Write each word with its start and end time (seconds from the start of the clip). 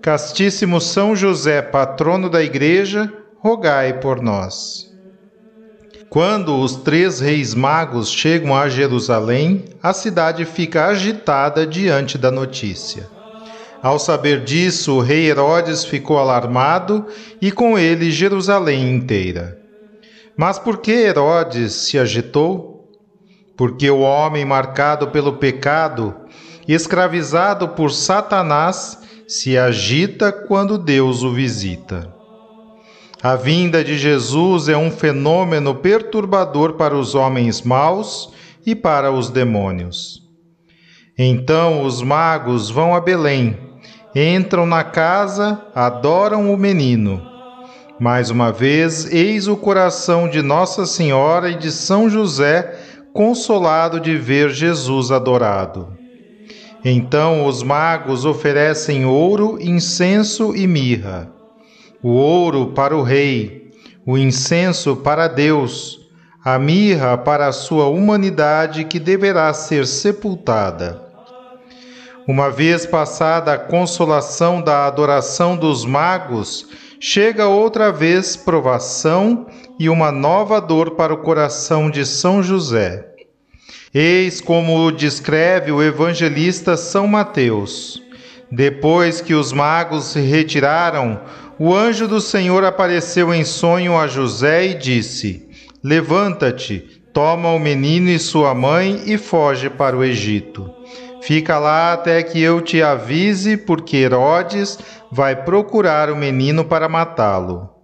Castíssimo 0.00 0.80
São 0.80 1.16
José, 1.16 1.60
patrono 1.60 2.30
da 2.30 2.42
Igreja, 2.42 3.12
rogai 3.38 3.98
por 3.98 4.22
nós. 4.22 4.88
Quando 6.08 6.58
os 6.58 6.76
três 6.76 7.20
reis 7.20 7.54
magos 7.54 8.10
chegam 8.10 8.56
a 8.56 8.68
Jerusalém, 8.68 9.64
a 9.82 9.92
cidade 9.92 10.44
fica 10.44 10.86
agitada 10.86 11.66
diante 11.66 12.16
da 12.16 12.30
notícia. 12.30 13.08
Ao 13.82 13.98
saber 13.98 14.44
disso, 14.44 14.94
o 14.94 15.00
rei 15.00 15.28
Herodes 15.28 15.84
ficou 15.84 16.18
alarmado 16.18 17.06
e 17.42 17.52
com 17.52 17.78
ele 17.78 18.10
Jerusalém 18.10 18.94
inteira. 18.94 19.58
Mas 20.36 20.58
por 20.58 20.78
que 20.78 20.92
Herodes 20.92 21.72
se 21.74 21.98
agitou? 21.98 22.88
Porque 23.56 23.90
o 23.90 24.00
homem 24.00 24.44
marcado 24.44 25.08
pelo 25.08 25.34
pecado, 25.34 26.14
escravizado 26.66 27.68
por 27.70 27.90
Satanás, 27.90 28.98
se 29.28 29.58
agita 29.58 30.32
quando 30.32 30.78
Deus 30.78 31.22
o 31.22 31.30
visita. 31.30 32.10
A 33.22 33.36
vinda 33.36 33.84
de 33.84 33.98
Jesus 33.98 34.70
é 34.70 34.76
um 34.76 34.90
fenômeno 34.90 35.74
perturbador 35.74 36.74
para 36.74 36.96
os 36.96 37.14
homens 37.14 37.60
maus 37.60 38.32
e 38.64 38.74
para 38.74 39.12
os 39.12 39.28
demônios. 39.28 40.22
Então 41.18 41.82
os 41.84 42.00
magos 42.00 42.70
vão 42.70 42.94
a 42.94 43.00
Belém, 43.02 43.58
entram 44.16 44.64
na 44.64 44.82
casa, 44.82 45.60
adoram 45.74 46.50
o 46.50 46.56
menino. 46.56 47.20
Mais 48.00 48.30
uma 48.30 48.50
vez, 48.50 49.12
eis 49.12 49.46
o 49.46 49.58
coração 49.58 50.26
de 50.26 50.40
Nossa 50.40 50.86
Senhora 50.86 51.50
e 51.50 51.58
de 51.58 51.70
São 51.70 52.08
José 52.08 52.78
consolado 53.12 54.00
de 54.00 54.16
ver 54.16 54.48
Jesus 54.48 55.10
adorado. 55.10 55.97
Então 56.84 57.46
os 57.46 57.62
magos 57.62 58.24
oferecem 58.24 59.04
ouro, 59.04 59.58
incenso 59.60 60.54
e 60.54 60.66
mirra. 60.66 61.30
O 62.02 62.10
ouro 62.10 62.68
para 62.68 62.96
o 62.96 63.02
rei, 63.02 63.72
o 64.06 64.16
incenso 64.16 64.96
para 64.96 65.26
Deus, 65.26 65.98
a 66.44 66.58
mirra 66.58 67.18
para 67.18 67.48
a 67.48 67.52
sua 67.52 67.86
humanidade 67.86 68.84
que 68.84 69.00
deverá 69.00 69.52
ser 69.52 69.86
sepultada. 69.86 71.02
Uma 72.26 72.50
vez 72.50 72.86
passada 72.86 73.54
a 73.54 73.58
consolação 73.58 74.62
da 74.62 74.86
adoração 74.86 75.56
dos 75.56 75.84
magos, 75.84 76.68
chega 77.00 77.48
outra 77.48 77.90
vez 77.90 78.36
provação 78.36 79.46
e 79.78 79.88
uma 79.88 80.12
nova 80.12 80.60
dor 80.60 80.92
para 80.92 81.12
o 81.12 81.18
coração 81.18 81.90
de 81.90 82.04
São 82.04 82.42
José. 82.42 83.07
Eis 84.00 84.40
como 84.40 84.92
descreve 84.92 85.72
o 85.72 85.82
evangelista 85.82 86.76
São 86.76 87.08
Mateus. 87.08 88.00
Depois 88.48 89.20
que 89.20 89.34
os 89.34 89.52
magos 89.52 90.12
se 90.12 90.20
retiraram, 90.20 91.20
o 91.58 91.74
anjo 91.74 92.06
do 92.06 92.20
Senhor 92.20 92.64
apareceu 92.64 93.34
em 93.34 93.44
sonho 93.44 93.98
a 93.98 94.06
José 94.06 94.66
e 94.66 94.74
disse: 94.74 95.48
Levanta-te, 95.82 96.78
toma 97.12 97.50
o 97.50 97.58
menino 97.58 98.08
e 98.08 98.20
sua 98.20 98.54
mãe 98.54 99.02
e 99.04 99.18
foge 99.18 99.68
para 99.68 99.96
o 99.96 100.04
Egito. 100.04 100.72
Fica 101.20 101.58
lá 101.58 101.92
até 101.92 102.22
que 102.22 102.40
eu 102.40 102.60
te 102.60 102.80
avise, 102.80 103.56
porque 103.56 103.96
Herodes 103.96 104.78
vai 105.10 105.34
procurar 105.34 106.08
o 106.08 106.16
menino 106.16 106.64
para 106.64 106.88
matá-lo. 106.88 107.77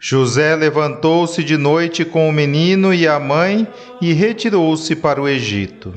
José 0.00 0.54
levantou-se 0.54 1.42
de 1.42 1.56
noite 1.56 2.04
com 2.04 2.28
o 2.28 2.32
menino 2.32 2.94
e 2.94 3.08
a 3.08 3.18
mãe 3.18 3.66
e 4.00 4.12
retirou-se 4.12 4.94
para 4.94 5.20
o 5.20 5.28
Egito. 5.28 5.92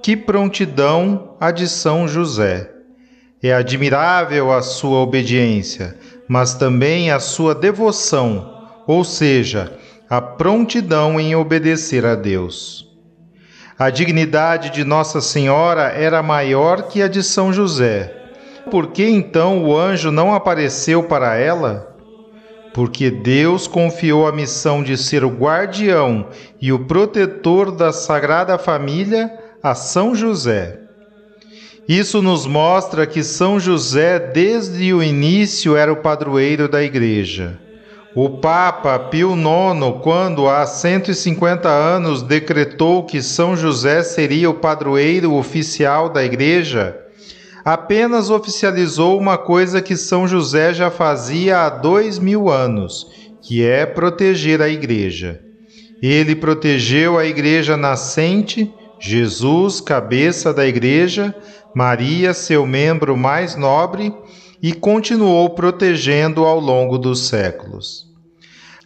Que 0.00 0.16
prontidão 0.16 1.36
a 1.40 1.50
de 1.50 1.68
São 1.68 2.06
José! 2.06 2.70
É 3.42 3.52
admirável 3.52 4.52
a 4.52 4.62
sua 4.62 4.98
obediência, 4.98 5.96
mas 6.28 6.54
também 6.54 7.10
a 7.10 7.18
sua 7.18 7.54
devoção, 7.54 8.68
ou 8.86 9.02
seja, 9.02 9.76
a 10.08 10.20
prontidão 10.20 11.18
em 11.18 11.34
obedecer 11.34 12.06
a 12.06 12.14
Deus. 12.14 12.86
A 13.78 13.90
dignidade 13.90 14.70
de 14.70 14.84
Nossa 14.84 15.20
Senhora 15.20 15.84
era 15.84 16.22
maior 16.22 16.82
que 16.82 17.02
a 17.02 17.08
de 17.08 17.22
São 17.22 17.52
José. 17.52 18.14
Por 18.70 18.88
que 18.88 19.04
então 19.04 19.64
o 19.64 19.76
anjo 19.76 20.12
não 20.12 20.34
apareceu 20.34 21.02
para 21.02 21.34
ela? 21.34 21.89
Porque 22.72 23.10
Deus 23.10 23.66
confiou 23.66 24.26
a 24.26 24.32
missão 24.32 24.82
de 24.82 24.96
ser 24.96 25.24
o 25.24 25.30
guardião 25.30 26.28
e 26.60 26.72
o 26.72 26.86
protetor 26.86 27.70
da 27.70 27.92
Sagrada 27.92 28.58
Família 28.58 29.30
a 29.62 29.74
São 29.74 30.14
José. 30.14 30.78
Isso 31.88 32.22
nos 32.22 32.46
mostra 32.46 33.06
que 33.06 33.22
São 33.24 33.58
José, 33.58 34.18
desde 34.18 34.94
o 34.94 35.02
início, 35.02 35.76
era 35.76 35.92
o 35.92 35.96
padroeiro 35.96 36.68
da 36.68 36.82
Igreja. 36.82 37.58
O 38.14 38.28
Papa 38.28 38.98
Pio 38.98 39.34
IX, 39.34 40.00
quando 40.02 40.48
há 40.48 40.66
150 40.66 41.68
anos 41.68 42.22
decretou 42.22 43.04
que 43.04 43.22
São 43.22 43.56
José 43.56 44.02
seria 44.02 44.50
o 44.50 44.54
padroeiro 44.54 45.34
oficial 45.34 46.08
da 46.08 46.24
Igreja, 46.24 46.96
apenas 47.64 48.30
oficializou 48.30 49.18
uma 49.18 49.36
coisa 49.36 49.82
que 49.82 49.96
São 49.96 50.26
José 50.26 50.72
já 50.72 50.90
fazia 50.90 51.60
há 51.60 51.68
dois 51.70 52.18
mil 52.18 52.48
anos, 52.48 53.06
que 53.42 53.64
é 53.64 53.86
proteger 53.86 54.60
a 54.62 54.68
Igreja. 54.68 55.40
Ele 56.02 56.34
protegeu 56.34 57.18
a 57.18 57.26
Igreja 57.26 57.76
nascente, 57.76 58.72
Jesus, 58.98 59.80
cabeça 59.80 60.52
da 60.52 60.66
Igreja, 60.66 61.34
Maria, 61.74 62.34
seu 62.34 62.66
membro 62.66 63.16
mais 63.16 63.56
nobre, 63.56 64.14
e 64.62 64.72
continuou 64.72 65.50
protegendo 65.50 66.44
ao 66.44 66.60
longo 66.60 66.98
dos 66.98 67.28
séculos. 67.28 68.10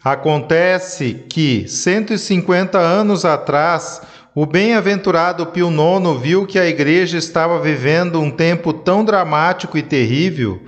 Acontece 0.04 1.24
que, 1.28 1.66
150 1.66 2.78
anos 2.78 3.24
atrás, 3.24 4.02
o 4.34 4.44
bem-aventurado 4.44 5.46
Pio 5.46 5.70
IX 5.70 6.20
viu 6.20 6.44
que 6.44 6.58
a 6.58 6.66
igreja 6.66 7.16
estava 7.16 7.60
vivendo 7.60 8.20
um 8.20 8.32
tempo 8.32 8.72
tão 8.72 9.04
dramático 9.04 9.78
e 9.78 9.82
terrível, 9.82 10.60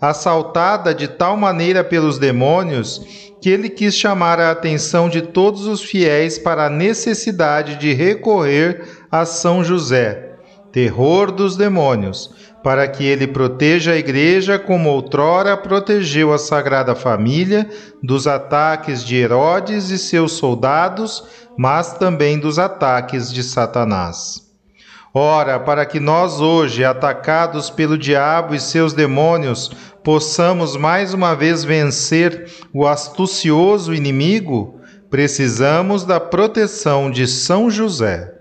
assaltada 0.00 0.94
de 0.94 1.06
tal 1.06 1.36
maneira 1.36 1.84
pelos 1.84 2.18
demônios, 2.18 3.30
que 3.38 3.50
ele 3.50 3.68
quis 3.68 3.94
chamar 3.94 4.40
a 4.40 4.50
atenção 4.50 5.06
de 5.06 5.20
todos 5.20 5.66
os 5.66 5.82
fiéis 5.82 6.38
para 6.38 6.66
a 6.66 6.70
necessidade 6.70 7.76
de 7.76 7.92
recorrer 7.92 8.84
a 9.12 9.26
São 9.26 9.62
José, 9.62 10.36
terror 10.72 11.30
dos 11.30 11.58
demônios, 11.58 12.30
para 12.62 12.88
que 12.88 13.04
ele 13.04 13.26
proteja 13.26 13.92
a 13.92 13.96
igreja 13.96 14.58
como 14.58 14.88
outrora 14.88 15.56
protegeu 15.58 16.32
a 16.32 16.38
Sagrada 16.38 16.94
Família 16.94 17.68
dos 18.02 18.26
ataques 18.26 19.04
de 19.04 19.16
Herodes 19.16 19.90
e 19.90 19.98
seus 19.98 20.32
soldados 20.32 21.24
mas 21.62 21.92
também 21.92 22.38
dos 22.38 22.58
ataques 22.58 23.30
de 23.30 23.42
Satanás. 23.42 24.50
Ora, 25.12 25.60
para 25.60 25.84
que 25.84 26.00
nós 26.00 26.40
hoje, 26.40 26.86
atacados 26.86 27.68
pelo 27.68 27.98
diabo 27.98 28.54
e 28.54 28.58
seus 28.58 28.94
demônios, 28.94 29.70
possamos 30.02 30.74
mais 30.74 31.12
uma 31.12 31.34
vez 31.34 31.62
vencer 31.62 32.50
o 32.72 32.86
astucioso 32.86 33.92
inimigo, 33.92 34.80
precisamos 35.10 36.02
da 36.02 36.18
proteção 36.18 37.10
de 37.10 37.26
São 37.26 37.70
José. 37.70 38.39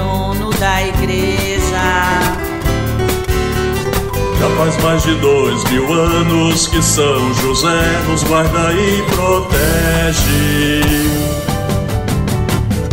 Patrono 0.00 0.50
da 0.58 0.82
igreja. 0.82 1.60
Já 4.38 4.48
faz 4.56 4.76
mais 4.82 5.02
de 5.02 5.14
dois 5.16 5.62
mil 5.70 5.92
anos 5.92 6.66
que 6.68 6.82
São 6.82 7.34
José 7.34 8.00
nos 8.08 8.24
guarda 8.24 8.72
e 8.72 9.02
protege. 9.14 10.80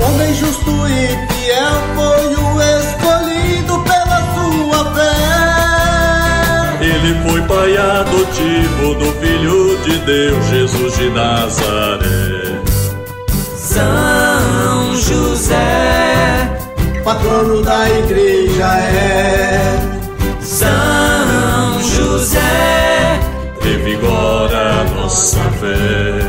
Homem 0.06 0.34
justo 0.36 0.70
e 0.88 1.08
fiel 1.32 1.82
foi 1.96 2.36
o 2.36 2.62
escolhido 2.80 3.80
pela 3.84 4.20
sua 4.34 4.94
fé. 4.94 6.78
Ele 6.82 7.16
foi 7.28 7.42
pai 7.44 7.78
adotivo 7.78 8.96
do 8.96 9.12
Filho 9.22 9.78
de 9.84 9.98
Deus, 10.00 10.46
Jesus 10.48 10.98
de 10.98 11.10
Nazaré. 11.10 12.62
São 13.56 14.96
José, 14.96 16.58
patrono 17.08 17.62
da 17.62 17.90
igreja 17.90 18.68
é. 18.80 19.80
São 20.42 21.82
José, 21.82 23.18
revigora 23.62 24.84
nossa 24.94 25.40
fé. 25.52 26.27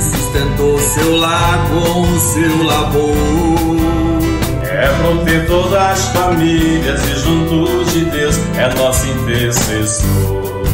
Sustentou 0.00 0.78
seu 0.78 1.16
lar 1.16 1.66
com 1.68 2.18
seu 2.18 2.64
labor. 2.64 3.76
É 4.62 4.88
protetor 5.00 5.70
das 5.70 6.04
famílias 6.08 7.02
e 7.08 7.14
junto 7.16 7.84
de 7.86 8.04
Deus 8.06 8.36
é 8.58 8.74
nosso 8.74 9.06
intercessor. 9.08 10.66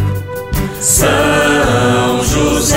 São 0.81 2.25
José, 2.25 2.77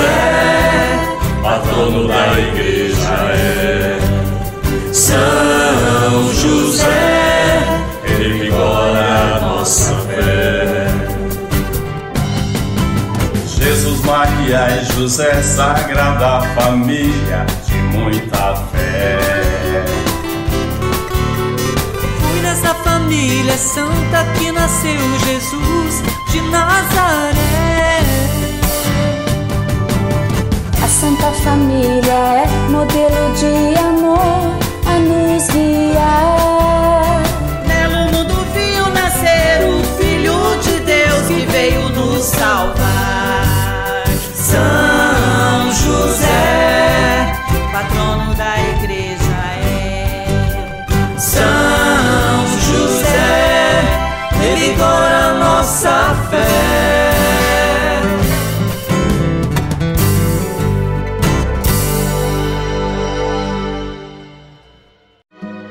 patrono 1.42 2.08
da 2.08 2.40
igreja 2.40 3.10
é. 3.32 3.98
São 4.92 6.34
José, 6.34 7.15
Maria 14.46 14.80
e 14.80 14.86
José, 14.94 15.42
sagrada 15.42 16.42
família 16.54 17.48
de 17.66 17.74
muita 17.98 18.56
fé. 18.72 19.18
Foi 22.22 22.42
nessa 22.42 22.76
família 22.76 23.58
santa 23.58 24.24
que 24.38 24.52
nasceu 24.52 25.00
Jesus 25.26 26.04
de 26.32 26.42
Nazaré. 26.52 28.04
A 30.84 30.88
Santa 30.88 31.32
Família 31.44 32.44
é 32.44 32.70
modelo 32.70 33.34
de 33.34 33.80
amor 33.80 34.60
a 34.86 35.00
nos 35.00 35.48
guiar. 35.50 37.24
Nela 37.66 37.98
o 37.98 38.12
mundo 38.12 38.46
viu 38.54 38.94
nascer 38.94 39.66
o 39.68 39.84
Filho 39.98 40.38
de 40.62 40.80
Deus 40.82 41.28
que 41.30 41.52
veio 41.52 41.90
nos 41.90 42.24
salvar. 42.26 43.05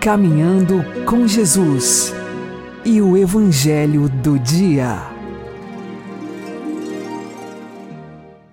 Caminhando 0.04 0.84
com 1.06 1.26
Jesus 1.26 2.14
e 2.84 3.00
o 3.00 3.16
Evangelho 3.16 4.06
do 4.06 4.38
Dia. 4.38 5.00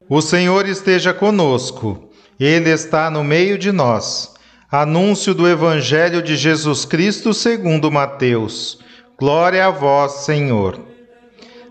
O 0.08 0.22
Senhor 0.22 0.66
esteja 0.66 1.14
conosco, 1.14 2.10
Ele 2.40 2.70
está 2.70 3.12
no 3.12 3.22
meio 3.22 3.58
de 3.58 3.70
nós. 3.70 4.34
Anúncio 4.72 5.34
do 5.34 5.46
Evangelho 5.46 6.22
de 6.22 6.38
Jesus 6.38 6.86
Cristo 6.86 7.34
segundo 7.34 7.92
Mateus. 7.92 8.80
Glória 9.20 9.66
a 9.66 9.72
vós, 9.72 10.24
Senhor. 10.24 10.80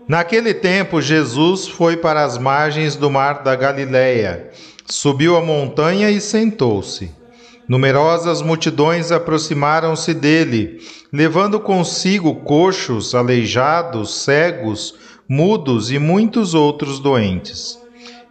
Naquele 0.07 0.53
tempo, 0.53 1.01
Jesus 1.01 1.67
foi 1.67 1.97
para 1.97 2.23
as 2.23 2.37
margens 2.37 2.95
do 2.95 3.09
mar 3.09 3.41
da 3.41 3.55
Galileia, 3.55 4.51
subiu 4.85 5.35
a 5.35 5.41
montanha 5.41 6.11
e 6.11 6.21
sentou-se. 6.21 7.19
Numerosas 7.67 8.41
multidões 8.41 9.11
aproximaram-se 9.11 10.13
dele, 10.13 10.79
levando 11.11 11.59
consigo 11.59 12.35
coxos, 12.35 13.15
aleijados, 13.15 14.15
cegos, 14.23 14.95
mudos 15.27 15.91
e 15.91 15.99
muitos 15.99 16.53
outros 16.53 16.99
doentes. 16.99 17.79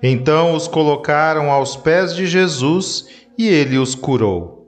Então 0.02 0.54
os 0.54 0.66
colocaram 0.66 1.50
aos 1.50 1.76
pés 1.76 2.14
de 2.14 2.26
Jesus 2.26 3.06
e 3.38 3.48
ele 3.48 3.78
os 3.78 3.94
curou. 3.94 4.60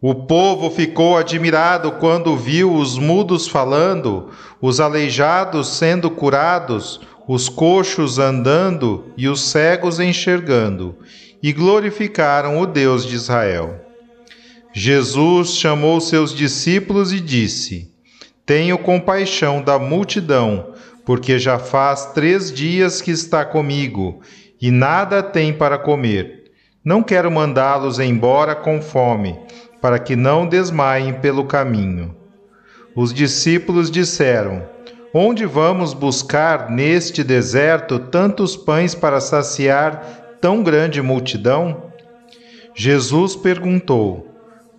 O 0.00 0.14
povo 0.14 0.70
ficou 0.70 1.16
admirado 1.16 1.92
quando 1.92 2.36
viu 2.36 2.74
os 2.74 2.98
mudos 2.98 3.48
falando, 3.48 4.28
os 4.60 4.78
aleijados 4.78 5.68
sendo 5.68 6.10
curados, 6.10 7.00
os 7.26 7.48
coxos 7.48 8.18
andando 8.18 9.06
e 9.16 9.28
os 9.28 9.40
cegos 9.40 9.98
enxergando, 9.98 10.94
e 11.42 11.52
glorificaram 11.52 12.60
o 12.60 12.66
Deus 12.66 13.06
de 13.06 13.14
Israel. 13.14 13.83
Jesus 14.76 15.50
chamou 15.50 16.00
seus 16.00 16.34
discípulos 16.34 17.12
e 17.12 17.20
disse: 17.20 17.92
Tenho 18.44 18.76
compaixão 18.76 19.62
da 19.62 19.78
multidão, 19.78 20.74
porque 21.04 21.38
já 21.38 21.60
faz 21.60 22.06
três 22.06 22.52
dias 22.52 23.00
que 23.00 23.12
está 23.12 23.44
comigo 23.44 24.20
e 24.60 24.72
nada 24.72 25.22
tem 25.22 25.52
para 25.52 25.78
comer. 25.78 26.50
Não 26.84 27.04
quero 27.04 27.30
mandá-los 27.30 28.00
embora 28.00 28.56
com 28.56 28.82
fome, 28.82 29.38
para 29.80 29.96
que 29.96 30.16
não 30.16 30.44
desmaiem 30.44 31.12
pelo 31.14 31.44
caminho. 31.44 32.12
Os 32.96 33.14
discípulos 33.14 33.92
disseram: 33.92 34.66
Onde 35.14 35.46
vamos 35.46 35.94
buscar 35.94 36.68
neste 36.68 37.22
deserto 37.22 38.00
tantos 38.00 38.56
pães 38.56 38.92
para 38.92 39.20
saciar 39.20 40.36
tão 40.40 40.64
grande 40.64 41.00
multidão? 41.00 41.92
Jesus 42.74 43.36
perguntou: 43.36 44.33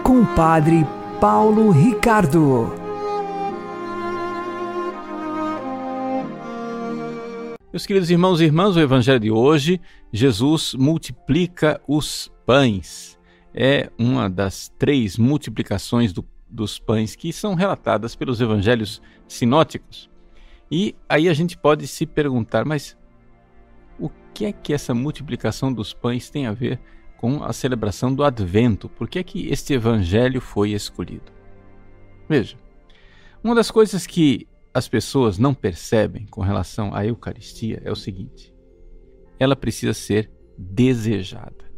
com 0.02 0.20
o 0.22 0.26
Padre 0.34 0.86
Paulo 1.20 1.70
Ricardo. 1.70 2.79
Meus 7.72 7.86
queridos 7.86 8.10
irmãos 8.10 8.40
e 8.40 8.44
irmãs, 8.44 8.74
o 8.74 8.80
Evangelho 8.80 9.20
de 9.20 9.30
hoje, 9.30 9.80
Jesus 10.12 10.74
multiplica 10.74 11.80
os 11.86 12.28
pães. 12.44 13.16
É 13.54 13.90
uma 13.96 14.28
das 14.28 14.68
três 14.76 15.16
multiplicações 15.16 16.12
do 16.12 16.24
dos 16.50 16.78
pães 16.78 17.14
que 17.14 17.32
são 17.32 17.54
relatadas 17.54 18.16
pelos 18.16 18.40
evangelhos 18.40 19.00
sinóticos. 19.28 20.10
E 20.68 20.96
aí 21.08 21.28
a 21.28 21.32
gente 21.32 21.56
pode 21.56 21.86
se 21.86 22.04
perguntar, 22.04 22.64
mas 22.64 22.96
o 23.98 24.10
que 24.34 24.46
é 24.46 24.52
que 24.52 24.72
essa 24.72 24.92
multiplicação 24.92 25.72
dos 25.72 25.94
pães 25.94 26.28
tem 26.28 26.46
a 26.46 26.52
ver 26.52 26.80
com 27.16 27.44
a 27.44 27.52
celebração 27.52 28.12
do 28.12 28.24
Advento? 28.24 28.88
Por 28.88 29.08
que 29.08 29.20
é 29.20 29.22
que 29.22 29.48
este 29.48 29.74
evangelho 29.74 30.40
foi 30.40 30.72
escolhido? 30.72 31.30
Veja, 32.28 32.56
uma 33.42 33.54
das 33.54 33.70
coisas 33.70 34.06
que 34.06 34.48
as 34.72 34.88
pessoas 34.88 35.38
não 35.38 35.52
percebem 35.52 36.26
com 36.26 36.40
relação 36.40 36.94
à 36.94 37.04
Eucaristia 37.04 37.82
é 37.84 37.90
o 37.90 37.96
seguinte: 37.96 38.54
ela 39.38 39.56
precisa 39.56 39.92
ser 39.92 40.30
desejada. 40.56 41.70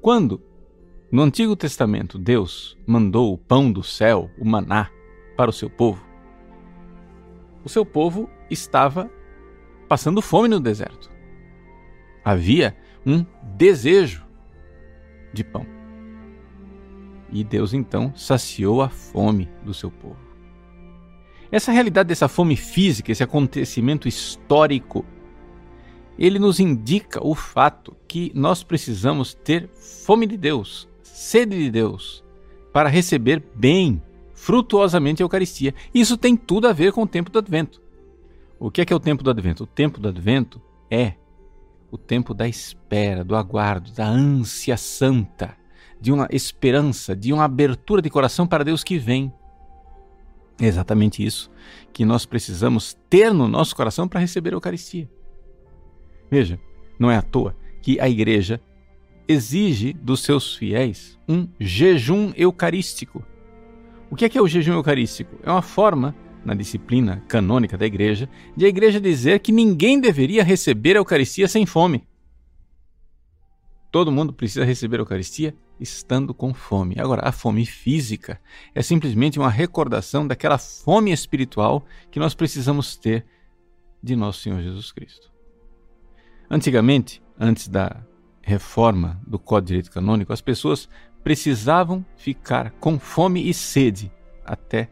Quando 0.00 0.42
no 1.10 1.22
Antigo 1.22 1.56
Testamento 1.56 2.18
Deus 2.18 2.76
mandou 2.86 3.32
o 3.32 3.38
pão 3.38 3.70
do 3.72 3.82
céu, 3.82 4.30
o 4.38 4.44
maná, 4.44 4.90
para 5.36 5.50
o 5.50 5.52
seu 5.52 5.68
povo, 5.68 6.04
o 7.64 7.68
seu 7.68 7.84
povo 7.84 8.30
estava 8.50 9.10
passando 9.88 10.22
fome 10.22 10.48
no 10.48 10.60
deserto. 10.60 11.10
Havia 12.24 12.76
um 13.04 13.24
desejo 13.56 14.24
de 15.32 15.44
pão. 15.44 15.66
E 17.30 17.42
Deus 17.42 17.74
então 17.74 18.12
saciou 18.14 18.82
a 18.82 18.88
fome 18.88 19.48
do 19.64 19.74
seu 19.74 19.90
povo. 19.90 20.25
Essa 21.50 21.72
realidade 21.72 22.08
dessa 22.08 22.28
fome 22.28 22.56
física, 22.56 23.12
esse 23.12 23.22
acontecimento 23.22 24.08
histórico, 24.08 25.04
ele 26.18 26.38
nos 26.38 26.58
indica 26.58 27.24
o 27.24 27.34
fato 27.34 27.96
que 28.08 28.32
nós 28.34 28.62
precisamos 28.62 29.34
ter 29.34 29.68
fome 29.68 30.26
de 30.26 30.36
Deus, 30.36 30.88
sede 31.02 31.56
de 31.56 31.70
Deus, 31.70 32.24
para 32.72 32.88
receber 32.88 33.42
bem, 33.54 34.02
frutuosamente 34.34 35.22
a 35.22 35.24
Eucaristia. 35.24 35.74
Isso 35.94 36.16
tem 36.16 36.36
tudo 36.36 36.68
a 36.68 36.72
ver 36.72 36.92
com 36.92 37.02
o 37.02 37.06
tempo 37.06 37.30
do 37.30 37.38
Advento. 37.38 37.80
O 38.58 38.70
que 38.70 38.80
é, 38.80 38.84
que 38.84 38.92
é 38.92 38.96
o 38.96 39.00
tempo 39.00 39.22
do 39.22 39.30
Advento? 39.30 39.64
O 39.64 39.66
tempo 39.66 40.00
do 40.00 40.08
Advento 40.08 40.60
é 40.90 41.14
o 41.90 41.98
tempo 41.98 42.34
da 42.34 42.48
espera, 42.48 43.24
do 43.24 43.36
aguardo, 43.36 43.90
da 43.92 44.06
ânsia 44.06 44.76
santa, 44.76 45.56
de 46.00 46.12
uma 46.12 46.28
esperança, 46.30 47.14
de 47.14 47.32
uma 47.32 47.44
abertura 47.44 48.02
de 48.02 48.10
coração 48.10 48.46
para 48.46 48.64
Deus 48.64 48.82
que 48.82 48.98
vem. 48.98 49.32
É 50.60 50.66
exatamente 50.66 51.24
isso 51.24 51.50
que 51.92 52.04
nós 52.04 52.24
precisamos 52.24 52.96
ter 53.10 53.32
no 53.32 53.46
nosso 53.46 53.74
coração 53.76 54.08
para 54.08 54.20
receber 54.20 54.50
a 54.50 54.56
Eucaristia. 54.56 55.08
Veja, 56.30 56.58
não 56.98 57.10
é 57.10 57.16
à 57.16 57.22
toa 57.22 57.54
que 57.82 58.00
a 58.00 58.08
igreja 58.08 58.60
exige 59.28 59.92
dos 59.92 60.20
seus 60.20 60.54
fiéis 60.54 61.18
um 61.28 61.48
jejum 61.58 62.32
eucarístico. 62.36 63.24
O 64.10 64.16
que 64.16 64.24
é, 64.24 64.28
que 64.28 64.38
é 64.38 64.42
o 64.42 64.48
jejum 64.48 64.74
eucarístico? 64.74 65.36
É 65.42 65.50
uma 65.50 65.62
forma, 65.62 66.14
na 66.44 66.54
disciplina 66.54 67.22
canônica 67.28 67.76
da 67.76 67.84
igreja, 67.84 68.28
de 68.56 68.64
a 68.64 68.68
igreja 68.68 69.00
dizer 69.00 69.40
que 69.40 69.52
ninguém 69.52 70.00
deveria 70.00 70.44
receber 70.44 70.94
a 70.96 71.00
Eucaristia 71.00 71.48
sem 71.48 71.66
fome. 71.66 72.06
Todo 73.96 74.12
mundo 74.12 74.30
precisa 74.30 74.62
receber 74.62 74.98
a 74.98 75.00
Eucaristia 75.00 75.56
estando 75.80 76.34
com 76.34 76.52
fome. 76.52 76.96
Agora, 76.98 77.26
a 77.26 77.32
fome 77.32 77.64
física 77.64 78.38
é 78.74 78.82
simplesmente 78.82 79.38
uma 79.38 79.48
recordação 79.48 80.26
daquela 80.26 80.58
fome 80.58 81.10
espiritual 81.10 81.82
que 82.10 82.20
nós 82.20 82.34
precisamos 82.34 82.94
ter 82.94 83.24
de 84.02 84.14
nosso 84.14 84.42
Senhor 84.42 84.60
Jesus 84.60 84.92
Cristo. 84.92 85.32
Antigamente, 86.50 87.22
antes 87.40 87.68
da 87.68 88.04
reforma 88.42 89.18
do 89.26 89.38
Código 89.38 89.64
de 89.64 89.68
Direito 89.68 89.90
Canônico, 89.90 90.30
as 90.30 90.42
pessoas 90.42 90.90
precisavam 91.24 92.04
ficar 92.18 92.72
com 92.72 92.98
fome 92.98 93.48
e 93.48 93.54
sede 93.54 94.12
até 94.44 94.90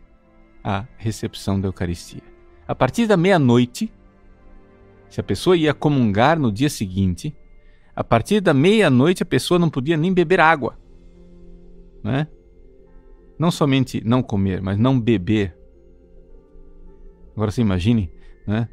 a 0.65 0.87
recepção 0.97 1.61
da 1.61 1.69
Eucaristia. 1.69 2.23
A 2.67 2.75
partir 2.75 3.07
da 3.07 3.19
meia-noite, 3.19 3.93
se 5.11 5.21
a 5.21 5.23
pessoa 5.23 5.59
ia 5.59 5.75
comungar 5.75 6.39
no 6.39 6.51
dia 6.51 6.71
seguinte, 6.71 7.37
a 7.95 8.03
partir 8.03 8.41
da 8.41 8.53
meia-noite 8.53 9.23
a 9.23 9.27
pessoa 9.27 9.59
não 9.59 9.71
podia 9.71 9.97
nem 9.97 10.13
beber 10.13 10.41
água. 10.41 10.79
Né? 12.03 12.27
Não 13.39 13.51
somente 13.51 14.03
não 14.05 14.23
comer, 14.23 14.61
mas 14.61 14.79
não 14.79 14.99
beber. 14.99 15.57
Agora 17.35 17.51
você 17.51 17.61
imagine, 17.61 18.11
né? 18.47 18.69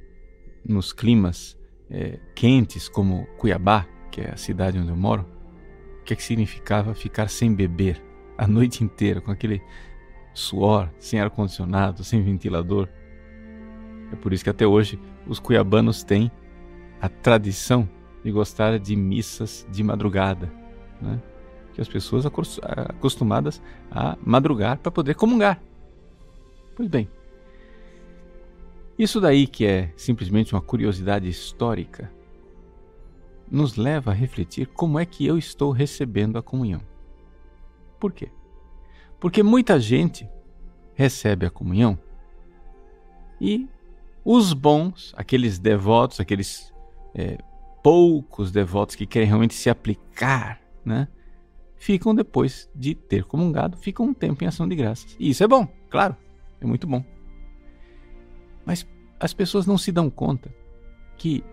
nos 0.68 0.94
climas 0.94 1.58
é, 1.90 2.20
quentes 2.36 2.88
como 2.88 3.25
Cuiabá, 3.38 3.88
que 4.12 4.22
é 4.22 4.32
a 4.32 4.38
cidade 4.38 4.80
onde 4.80 4.90
eu 4.90 4.96
moro, 4.96 5.25
o 6.00 6.04
que, 6.04 6.13
é 6.13 6.16
que 6.16 6.24
significava 6.24 6.94
ficar 6.94 7.30
sem 7.30 7.54
beber 7.54 8.04
a 8.38 8.48
noite 8.48 8.84
inteira, 8.84 9.22
com 9.22 9.32
aquele 9.32 9.62
suor, 10.34 10.90
sem 10.98 11.20
ar-condicionado, 11.20 12.04
sem 12.04 12.22
ventilador. 12.24 12.88
É 14.12 14.16
por 14.16 14.34
isso 14.34 14.44
que 14.44 14.50
até 14.50 14.66
hoje 14.66 15.00
os 15.28 15.40
cuiabanos 15.40 16.04
têm 16.04 16.32
a 17.00 17.08
tradição 17.08 17.88
de 18.24 18.32
gostar 18.32 18.78
de 18.80 18.96
missas 18.96 19.68
de 19.72 19.84
madrugada, 19.84 20.51
né? 21.01 21.22
que 21.74 21.82
as 21.82 21.88
pessoas 21.88 22.25
acostumadas 22.25 23.62
a 23.90 24.18
madrugar 24.24 24.78
para 24.78 24.92
poder 24.92 25.16
comungar. 25.16 25.62
Pois 26.75 26.88
bem, 26.88 27.10
isso 28.98 29.20
daí 29.20 29.48
que 29.48 29.66
é 29.66 29.92
simplesmente 29.96 30.54
uma 30.54 30.62
curiosidade 30.62 31.28
histórica 31.28 32.12
nos 33.50 33.75
leva 33.75 34.12
a 34.12 34.13
refletir 34.13 34.68
como 34.68 35.00
é 35.00 35.06
que 35.06 35.25
eu 35.25 35.38
estou 35.38 35.72
recebendo 35.72 36.38
a 36.38 36.42
comunhão. 36.42 36.82
Por 38.00 38.13
quê? 38.13 38.30
Porque 39.20 39.44
muita 39.44 39.80
gente 39.80 40.30
recebe 40.94 41.46
a 41.46 41.50
comunhão 41.50 41.98
e 43.40 43.68
os 44.24 44.54
bons, 44.54 45.13
aqueles 45.18 45.58
devotos, 45.58 46.20
aqueles 46.20 46.74
é, 47.13 47.38
poucos 47.81 48.51
devotos 48.51 48.95
que 48.95 49.05
querem 49.05 49.27
realmente 49.27 49.53
se 49.53 49.69
aplicar, 49.69 50.61
né? 50.85 51.07
Ficam 51.75 52.13
depois 52.13 52.69
de 52.75 52.93
ter 52.93 53.23
comungado, 53.23 53.77
ficam 53.77 54.07
um 54.07 54.13
tempo 54.13 54.43
em 54.43 54.47
ação 54.47 54.67
de 54.67 54.75
graças. 54.75 55.15
E 55.19 55.29
isso 55.29 55.43
é 55.43 55.47
bom, 55.47 55.67
claro, 55.89 56.15
é 56.59 56.65
muito 56.65 56.85
bom. 56.85 57.03
Mas 58.65 58.88
as 59.19 59.33
pessoas 59.33 59.65
não 59.65 59.77
se 59.77 59.91
dão 59.91 60.09
conta 60.09 60.53
que 61.17 61.43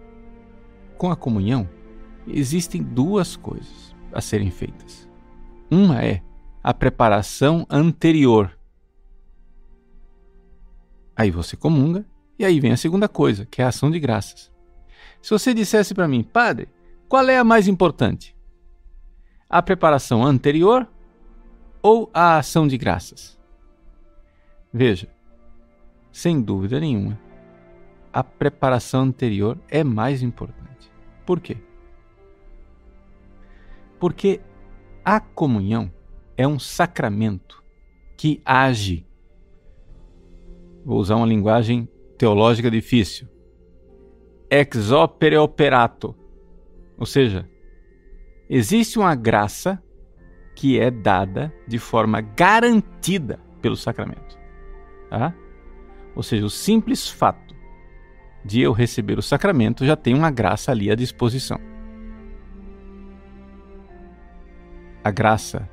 com 0.99 1.11
a 1.11 1.16
comunhão 1.16 1.68
existem 2.26 2.82
duas 2.82 3.37
coisas 3.37 3.94
a 4.12 4.20
serem 4.20 4.50
feitas. 4.50 5.08
Uma 5.70 6.02
é 6.02 6.23
a 6.62 6.75
preparação 6.75 7.66
anterior. 7.70 8.58
Aí 11.16 11.30
você 11.30 11.56
comunga, 11.56 12.06
e 12.38 12.44
aí 12.44 12.61
vem 12.61 12.73
a 12.73 12.76
segunda 12.76 13.08
coisa, 13.08 13.47
que 13.47 13.61
é 13.61 13.64
a 13.64 13.68
ação 13.68 13.90
de 13.90 13.99
graças. 13.99 14.52
Se 15.23 15.31
você 15.31 15.53
dissesse 15.53 15.95
para 15.95 16.09
mim, 16.09 16.23
padre, 16.23 16.69
qual 17.09 17.29
é 17.29 17.39
a 17.39 17.45
mais 17.45 17.69
importante? 17.69 18.37
A 19.49 19.63
preparação 19.63 20.25
anterior 20.25 20.87
ou 21.83 22.11
a 22.13 22.39
ação 22.39 22.67
de 22.69 22.77
graças? 22.77 23.39
Veja, 24.73 25.09
sem 26.13 26.41
dúvida 26.41 26.79
nenhuma, 26.79 27.19
a 28.13 28.23
preparação 28.23 29.03
anterior 29.03 29.59
é 29.69 29.83
mais 29.83 30.23
importante. 30.23 30.91
Por 31.25 31.41
quê? 31.41 31.57
Porque 33.99 34.41
a 35.05 35.21
comunhão 35.21 35.93
é 36.37 36.47
um 36.47 36.59
sacramento 36.59 37.63
que 38.17 38.41
age. 38.45 39.07
Vou 40.85 40.99
usar 40.99 41.17
uma 41.17 41.27
linguagem 41.27 41.89
teológica 42.17 42.71
difícil. 42.71 43.29
Ex 44.50 44.90
opere 44.90 45.37
operato. 45.37 46.14
Ou 46.99 47.07
seja, 47.07 47.49
existe 48.49 48.99
uma 48.99 49.14
graça 49.14 49.83
que 50.55 50.78
é 50.81 50.90
dada 50.90 51.52
de 51.67 51.78
forma 51.78 52.21
garantida 52.21 53.38
pelo 53.61 53.76
sacramento. 53.76 54.38
Tá? 55.11 55.35
Ou 56.17 56.23
seja, 56.23 56.45
o 56.45 56.50
simples 56.50 57.09
fato 57.09 57.55
de 58.45 58.61
eu 58.61 58.73
receber 58.73 59.19
o 59.19 59.23
sacramento 59.23 59.85
já 59.85 59.95
tem 59.95 60.14
uma 60.14 60.31
graça 60.31 60.73
ali 60.73 60.90
à 60.90 60.95
disposição. 60.95 61.61
a 65.09 65.11
graça 65.11 65.69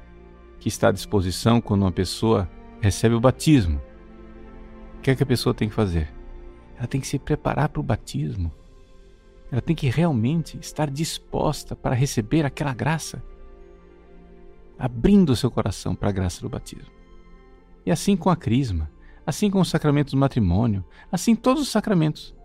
que 0.59 0.69
está 0.69 0.87
à 0.87 0.91
disposição 0.91 1.59
quando 1.59 1.81
uma 1.81 1.91
pessoa 1.91 2.49
recebe 2.79 3.15
o 3.15 3.19
batismo. 3.19 3.81
O 4.97 5.01
que 5.01 5.11
é 5.11 5.15
que 5.15 5.23
a 5.23 5.25
pessoa 5.25 5.53
tem 5.53 5.67
que 5.67 5.75
fazer? 5.75 6.11
Ela 6.77 6.87
tem 6.87 7.01
que 7.01 7.07
se 7.07 7.19
preparar 7.19 7.69
para 7.69 7.79
o 7.79 7.83
batismo. 7.83 8.51
Ela 9.51 9.61
tem 9.61 9.75
que 9.75 9.89
realmente 9.89 10.57
estar 10.59 10.89
disposta 10.89 11.75
para 11.75 11.95
receber 11.95 12.45
aquela 12.45 12.73
graça, 12.73 13.23
abrindo 14.77 15.31
o 15.31 15.35
seu 15.35 15.49
coração 15.49 15.95
para 15.95 16.09
a 16.09 16.11
graça 16.11 16.41
do 16.41 16.49
batismo. 16.49 16.91
E 17.85 17.91
assim 17.91 18.17
com 18.17 18.29
a 18.29 18.35
crisma, 18.35 18.91
assim 19.25 19.49
com 19.49 19.59
os 19.59 19.69
sacramentos 19.69 20.13
do 20.13 20.19
matrimônio, 20.19 20.83
assim 21.11 21.35
todos 21.35 21.61
os 21.61 21.69
sacramentos, 21.69 22.35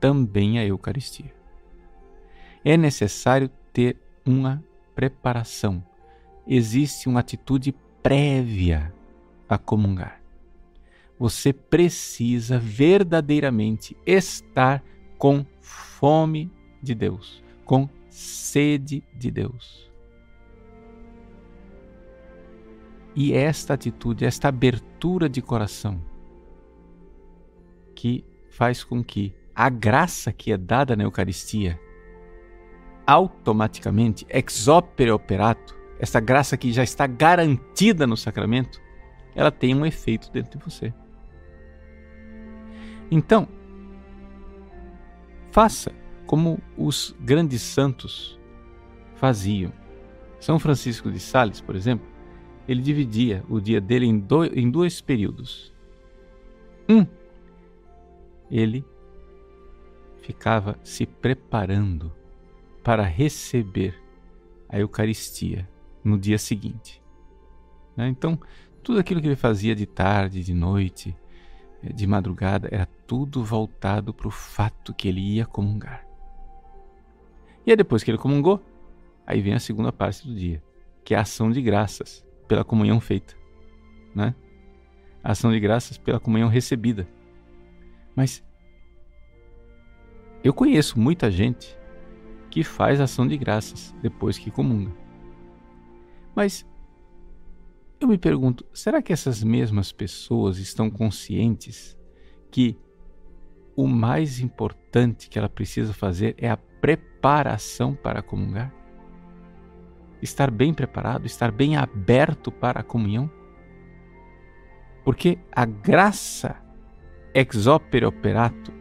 também 0.00 0.58
a 0.58 0.64
Eucaristia. 0.64 1.32
É 2.64 2.76
necessário 2.76 3.48
ter 3.72 3.96
uma 4.26 4.62
preparação 4.94 5.84
existe 6.46 7.08
uma 7.08 7.20
atitude 7.20 7.74
prévia 8.02 8.92
a 9.48 9.58
comungar. 9.58 10.20
Você 11.18 11.52
precisa 11.52 12.58
verdadeiramente 12.58 13.96
estar 14.04 14.82
com 15.18 15.46
fome 16.02 16.50
de 16.82 16.96
Deus, 16.96 17.44
com 17.64 17.88
sede 18.10 19.04
de 19.14 19.30
Deus. 19.30 19.88
E 23.14 23.32
esta 23.32 23.74
atitude, 23.74 24.24
esta 24.24 24.48
abertura 24.48 25.28
de 25.28 25.40
coração, 25.40 26.02
que 27.94 28.24
faz 28.50 28.82
com 28.82 29.04
que 29.04 29.32
a 29.54 29.68
graça 29.68 30.32
que 30.32 30.50
é 30.50 30.56
dada 30.56 30.96
na 30.96 31.04
Eucaristia, 31.04 31.78
automaticamente, 33.06 34.26
ex 34.28 34.66
opere 34.66 35.12
operato, 35.12 35.78
essa 36.00 36.18
graça 36.18 36.56
que 36.56 36.72
já 36.72 36.82
está 36.82 37.06
garantida 37.06 38.08
no 38.08 38.16
sacramento, 38.16 38.82
ela 39.36 39.52
tem 39.52 39.72
um 39.72 39.86
efeito 39.86 40.32
dentro 40.32 40.58
de 40.58 40.64
você. 40.64 40.92
Então, 43.08 43.46
faça 45.52 45.92
como 46.26 46.58
os 46.76 47.14
grandes 47.20 47.60
santos 47.62 48.40
faziam. 49.14 49.72
São 50.40 50.58
Francisco 50.58 51.10
de 51.12 51.20
Sales, 51.20 51.60
por 51.60 51.76
exemplo, 51.76 52.06
ele 52.66 52.80
dividia 52.80 53.44
o 53.48 53.60
dia 53.60 53.80
dele 53.80 54.06
em, 54.06 54.18
dois, 54.18 54.50
em 54.56 54.70
dois 54.70 55.00
períodos. 55.00 55.72
Um, 56.88 57.06
ele 58.50 58.84
ficava 60.22 60.78
se 60.82 61.04
preparando 61.06 62.10
para 62.82 63.02
receber 63.02 63.94
a 64.68 64.78
Eucaristia 64.78 65.68
no 66.02 66.18
dia 66.18 66.38
seguinte. 66.38 67.00
Né? 67.96 68.08
Então, 68.08 68.40
tudo 68.82 68.98
aquilo 68.98 69.20
que 69.20 69.26
ele 69.26 69.36
fazia 69.36 69.74
de 69.74 69.86
tarde, 69.86 70.42
de 70.42 70.54
noite, 70.54 71.14
de 71.82 72.06
madrugada, 72.06 72.68
era 72.70 72.86
tudo 73.06 73.42
voltado 73.42 74.14
para 74.14 74.28
o 74.28 74.30
fato 74.30 74.94
que 74.94 75.08
ele 75.08 75.20
ia 75.20 75.46
comungar. 75.46 76.06
E 77.66 77.70
aí 77.70 77.76
depois 77.76 78.02
que 78.02 78.10
ele 78.10 78.18
comungou, 78.18 78.60
aí 79.26 79.40
vem 79.40 79.54
a 79.54 79.60
segunda 79.60 79.92
parte 79.92 80.26
do 80.26 80.34
dia, 80.34 80.62
que 81.04 81.14
é 81.14 81.18
a 81.18 81.22
ação 81.22 81.50
de 81.50 81.60
graças 81.60 82.24
pela 82.46 82.64
comunhão 82.64 83.00
feita, 83.00 83.34
né? 84.14 84.34
A 85.22 85.32
ação 85.32 85.52
de 85.52 85.60
graças 85.60 85.96
pela 85.96 86.20
comunhão 86.20 86.48
recebida. 86.48 87.08
Mas 88.14 88.44
eu 90.42 90.52
conheço 90.52 90.98
muita 90.98 91.30
gente 91.30 91.76
que 92.50 92.64
faz 92.64 93.00
ação 93.00 93.26
de 93.26 93.36
graças 93.36 93.94
depois 94.02 94.36
que 94.36 94.50
comunga. 94.50 94.92
Mas 96.34 96.66
eu 98.02 98.08
me 98.08 98.18
pergunto, 98.18 98.64
será 98.72 99.00
que 99.00 99.12
essas 99.12 99.42
mesmas 99.42 99.92
pessoas 99.92 100.58
estão 100.58 100.90
conscientes 100.90 101.96
que 102.50 102.76
o 103.76 103.86
mais 103.86 104.40
importante 104.40 105.28
que 105.28 105.38
ela 105.38 105.48
precisa 105.48 105.92
fazer 105.94 106.34
é 106.38 106.50
a 106.50 106.56
preparação 106.56 107.94
para 107.94 108.22
comungar? 108.22 108.74
Estar 110.20 110.50
bem 110.50 110.74
preparado, 110.74 111.26
estar 111.26 111.50
bem 111.50 111.76
aberto 111.76 112.50
para 112.50 112.80
a 112.80 112.84
comunhão? 112.84 113.30
Porque 115.04 115.38
a 115.50 115.64
graça 115.64 116.56
ex 117.34 117.66
opere 117.66 118.04
operato, 118.04 118.72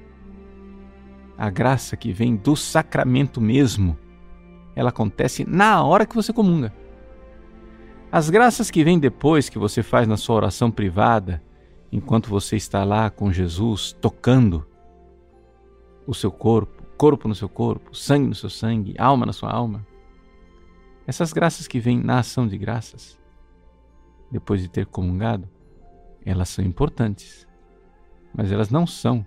a 1.37 1.49
graça 1.49 1.95
que 1.95 2.11
vem 2.11 2.35
do 2.35 2.55
sacramento 2.55 3.39
mesmo, 3.39 3.97
ela 4.75 4.89
acontece 4.89 5.45
na 5.47 5.83
hora 5.83 6.05
que 6.05 6.15
você 6.15 6.31
comunga. 6.31 6.80
As 8.11 8.29
graças 8.29 8.69
que 8.69 8.83
vêm 8.83 8.99
depois 8.99 9.47
que 9.47 9.57
você 9.57 9.81
faz 9.81 10.05
na 10.05 10.17
sua 10.17 10.35
oração 10.35 10.69
privada, 10.69 11.41
enquanto 11.89 12.29
você 12.29 12.57
está 12.57 12.83
lá 12.83 13.09
com 13.09 13.31
Jesus 13.31 13.93
tocando 14.01 14.67
o 16.05 16.13
seu 16.13 16.29
corpo, 16.29 16.83
corpo 16.97 17.29
no 17.29 17.35
seu 17.35 17.47
corpo, 17.47 17.95
sangue 17.95 18.27
no 18.27 18.35
seu 18.35 18.49
sangue, 18.49 18.95
alma 18.99 19.25
na 19.25 19.31
sua 19.31 19.49
alma. 19.49 19.87
Essas 21.07 21.31
graças 21.31 21.69
que 21.69 21.79
vêm 21.79 22.03
na 22.03 22.19
ação 22.19 22.45
de 22.45 22.57
graças, 22.57 23.17
depois 24.29 24.61
de 24.61 24.67
ter 24.67 24.85
comungado, 24.87 25.47
elas 26.25 26.49
são 26.49 26.65
importantes, 26.65 27.47
mas 28.33 28.51
elas 28.51 28.69
não 28.69 28.85
são 28.85 29.25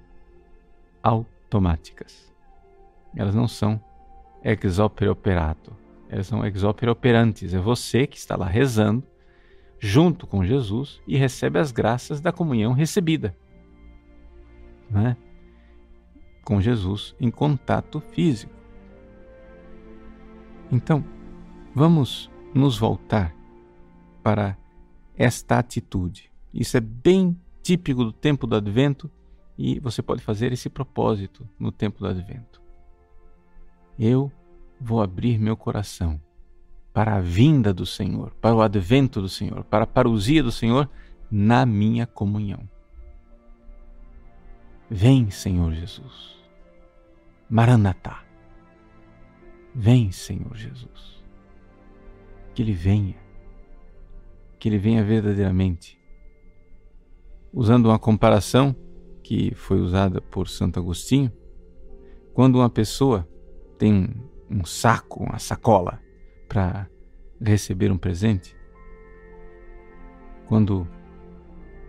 automáticas. 1.03 2.31
Elas 3.16 3.35
não 3.35 3.49
são 3.49 3.83
ex 4.42 4.79
opere 4.79 5.09
operato 5.09 5.84
são 6.22 6.44
ex 6.44 6.62
opere 6.62 6.90
operantes. 6.90 7.55
É 7.55 7.59
você 7.59 8.07
que 8.07 8.16
está 8.16 8.37
lá 8.37 8.46
rezando 8.46 9.03
junto 9.79 10.27
com 10.27 10.44
Jesus 10.44 11.00
e 11.07 11.16
recebe 11.16 11.59
as 11.59 11.72
graças 11.72 12.20
da 12.20 12.33
comunhão 12.33 12.72
recebida. 12.72 13.37
Né? 14.90 15.16
Com 16.44 16.61
Jesus 16.61 17.14
em 17.20 17.31
contato 17.31 18.00
físico. 18.12 18.53
Então, 20.70 21.05
vamos 21.74 22.31
nos 22.55 22.79
voltar 22.79 23.35
para 24.22 24.57
esta 25.16 25.59
atitude. 25.59 26.31
Isso 26.53 26.77
é 26.77 26.81
bem 26.81 27.38
típico 27.62 28.05
do 28.05 28.12
tempo 28.12 28.46
do 28.46 28.57
advento 28.57 29.11
e 29.57 29.79
você 29.81 30.03
pode 30.03 30.22
fazer 30.22 30.53
esse 30.53 30.68
propósito 30.68 31.48
no 31.59 31.70
tempo 31.70 32.00
do 32.00 32.07
advento. 32.07 32.61
Eu 33.98 34.33
vou 34.80 35.02
abrir 35.02 35.38
meu 35.38 35.56
coração 35.56 36.20
para 36.92 37.16
a 37.16 37.20
vinda 37.20 37.74
do 37.74 37.84
Senhor, 37.84 38.32
para 38.40 38.54
o 38.54 38.62
advento 38.62 39.20
do 39.20 39.28
Senhor, 39.28 39.64
para 39.64 39.84
a 39.84 39.87
parousia 39.87 40.42
do 40.42 40.52
Senhor 40.52 40.88
na 41.30 41.66
minha 41.66 42.06
comunhão. 42.06 42.68
Vem, 44.88 45.30
Senhor 45.30 45.72
Jesus. 45.72 46.37
Maranatá. 47.50 48.22
Vem, 49.74 50.12
Senhor 50.12 50.54
Jesus. 50.56 51.20
Que 52.54 52.62
Ele 52.62 52.72
venha. 52.72 53.16
Que 54.58 54.68
Ele 54.68 54.78
venha 54.78 55.02
verdadeiramente. 55.02 55.98
Usando 57.52 57.87
uma 57.87 57.98
comparação 57.98 58.76
que 59.22 59.52
foi 59.54 59.80
usada 59.80 60.20
por 60.20 60.48
Santo 60.48 60.78
Agostinho, 60.78 61.32
quando 62.32 62.56
uma 62.56 62.70
pessoa 62.70 63.28
tem 63.78 64.14
um 64.55 64.64
saco, 64.64 65.25
uma 65.25 65.38
sacola 65.38 66.01
para 66.49 66.88
receber 67.40 67.90
um 67.90 67.99
presente? 67.99 68.57
Quando 70.47 70.87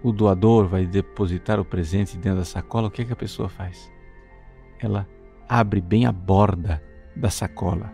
o 0.01 0.11
doador 0.11 0.67
vai 0.67 0.85
depositar 0.85 1.59
o 1.59 1.65
presente 1.65 2.17
dentro 2.17 2.39
da 2.39 2.45
sacola, 2.45 2.87
o 2.87 2.91
que, 2.91 3.03
é 3.03 3.05
que 3.05 3.13
a 3.13 3.17
pessoa 3.17 3.47
faz? 3.47 3.91
Ela 4.79 5.07
abre 5.47 5.79
bem 5.79 6.05
a 6.05 6.11
borda 6.11 6.81
da 7.15 7.29
sacola. 7.29 7.93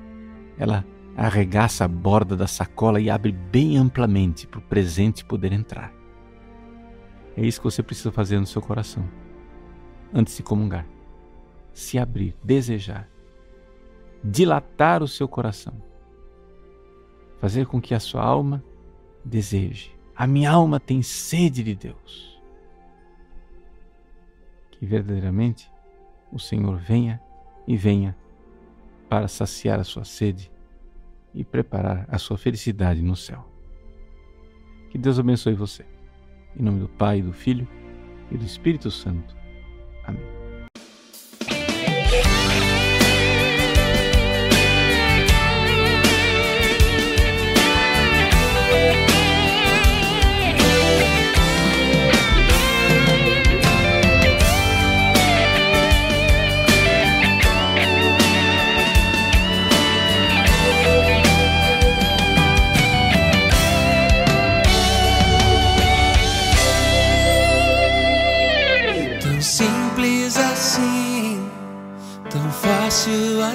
Ela 0.57 0.85
arregaça 1.17 1.83
a 1.83 1.87
borda 1.87 2.37
da 2.37 2.47
sacola 2.47 3.01
e 3.01 3.09
abre 3.09 3.31
bem 3.31 3.77
amplamente 3.77 4.47
para 4.47 4.59
o 4.59 4.63
presente 4.63 5.25
poder 5.25 5.51
entrar. 5.51 5.93
É 7.35 7.45
isso 7.45 7.59
que 7.59 7.65
você 7.65 7.83
precisa 7.83 8.11
fazer 8.11 8.39
no 8.39 8.45
seu 8.45 8.61
coração 8.61 9.03
antes 10.13 10.35
de 10.35 10.43
comungar. 10.43 10.85
Se 11.73 11.97
abrir, 11.97 12.35
desejar 12.43 13.10
dilatar 14.23 15.01
o 15.01 15.07
seu 15.07 15.27
coração, 15.27 15.73
fazer 17.39 17.65
com 17.65 17.81
que 17.81 17.93
a 17.93 17.99
sua 17.99 18.23
alma 18.23 18.63
deseje. 19.23 19.95
A 20.15 20.27
minha 20.27 20.51
alma 20.51 20.79
tem 20.79 21.01
sede 21.01 21.63
de 21.63 21.75
Deus. 21.75 22.39
Que 24.71 24.85
verdadeiramente 24.85 25.71
o 26.31 26.39
Senhor 26.39 26.77
venha 26.77 27.21
e 27.67 27.75
venha 27.75 28.15
para 29.09 29.27
saciar 29.27 29.79
a 29.79 29.83
sua 29.83 30.05
sede 30.05 30.51
e 31.33 31.43
preparar 31.43 32.05
a 32.09 32.17
sua 32.17 32.37
felicidade 32.37 33.01
no 33.01 33.15
céu. 33.15 33.45
Que 34.89 34.97
Deus 34.97 35.17
abençoe 35.17 35.53
você. 35.53 35.85
Em 36.55 36.63
nome 36.63 36.79
do 36.79 36.89
Pai, 36.89 37.21
do 37.21 37.31
Filho 37.31 37.67
e 38.29 38.37
do 38.37 38.45
Espírito 38.45 38.91
Santo. 38.91 39.40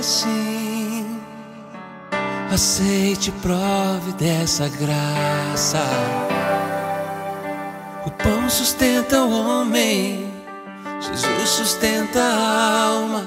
Assim. 0.07 1.19
Aceite, 2.53 3.33
prove 3.43 4.13
dessa 4.13 4.69
graça. 4.69 5.85
O 8.07 8.11
pão 8.13 8.49
sustenta 8.49 9.21
o 9.23 9.31
homem, 9.33 10.33
Jesus 11.01 11.49
sustenta 11.49 12.21
a 12.21 12.83
alma. 12.87 13.27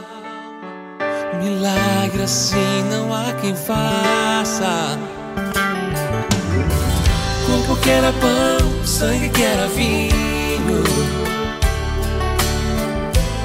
Milagre 1.44 2.24
assim 2.24 2.84
não 2.90 3.14
há 3.14 3.34
quem 3.42 3.54
faça. 3.54 4.98
Corpo 7.46 7.76
que 7.82 7.90
era 7.90 8.14
pão, 8.14 8.86
sangue 8.86 9.28
que 9.30 9.44
era 9.44 9.68
vinho. 9.68 10.84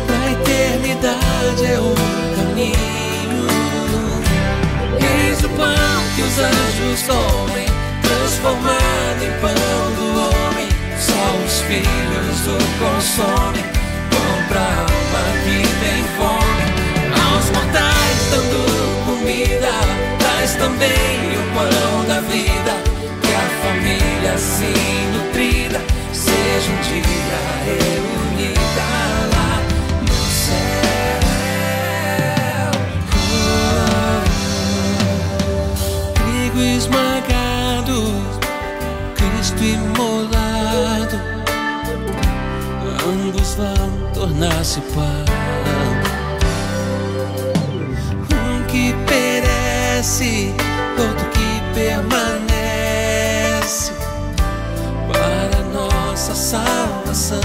Pra 0.07 0.31
eternidade 0.31 1.66
é 1.66 1.81
o 1.81 1.94
caminho. 2.37 3.04
Eis 5.35 5.42
o 5.42 5.49
pão 5.49 5.66
que 6.14 6.23
os 6.23 6.38
anjos 6.38 7.03
comem, 7.03 7.66
transformado 8.03 9.20
em 9.20 9.33
pão 9.40 9.92
do 9.97 10.07
homem. 10.20 10.68
Só 10.97 11.25
os 11.44 11.61
filhos 11.62 12.47
o 12.47 12.59
consomem. 12.79 13.64
Pão 14.11 14.49
pra 14.49 14.61
alma 14.61 15.23
que 15.42 15.59
tem 15.83 16.05
fome. 16.16 16.64
Aos 17.18 17.51
mortais 17.51 18.18
dando 18.31 18.61
comida, 19.07 19.73
traz 20.20 20.55
também 20.55 21.18
o 21.37 21.42
pão 21.53 22.05
da 22.07 22.20
vida. 22.20 22.73
Que 23.20 23.35
a 23.35 23.47
família 23.66 24.35
assim 24.35 25.11
nutrida 25.16 25.81
seja 26.12 26.70
um 26.70 26.81
dia 26.81 27.40
reunida 27.66 29.34
vão 43.57 44.12
tornar-se 44.12 44.81
pão. 44.81 45.25
Um 48.31 48.64
que 48.67 48.95
perece, 49.07 50.55
outro 50.99 51.31
que 51.31 51.62
permanece 51.75 53.93
para 55.09 55.62
nossa 55.73 56.35
salvação. 56.35 57.40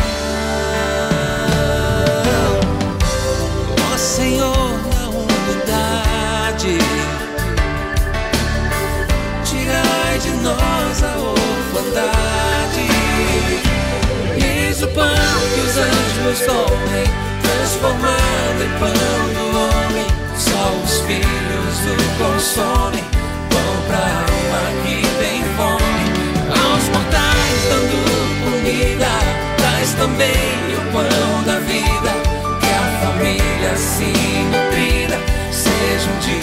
Comem, 16.37 17.05
transformado 17.41 18.61
em 18.61 18.69
pão 18.77 18.91
do 19.33 19.45
homem. 19.57 20.05
Só 20.37 20.71
os 20.83 21.01
filhos 21.01 21.77
o 21.87 22.23
consomem, 22.23 23.03
pão 23.49 23.73
pra 23.87 23.97
alma 23.97 24.61
que 24.85 25.01
tem 25.17 25.43
fome. 25.57 26.05
Aos 26.49 26.85
mortais 26.89 27.61
dando 27.69 27.97
comida, 28.43 29.09
traz 29.57 29.93
também 29.93 30.75
o 30.77 30.91
pão 30.91 31.43
da 31.45 31.59
vida. 31.61 32.11
Que 32.59 32.69
a 32.69 33.07
família 33.07 33.71
assim 33.71 34.45
nutrida 34.51 35.17
seja 35.51 36.09
um 36.11 36.19
dia 36.19 36.39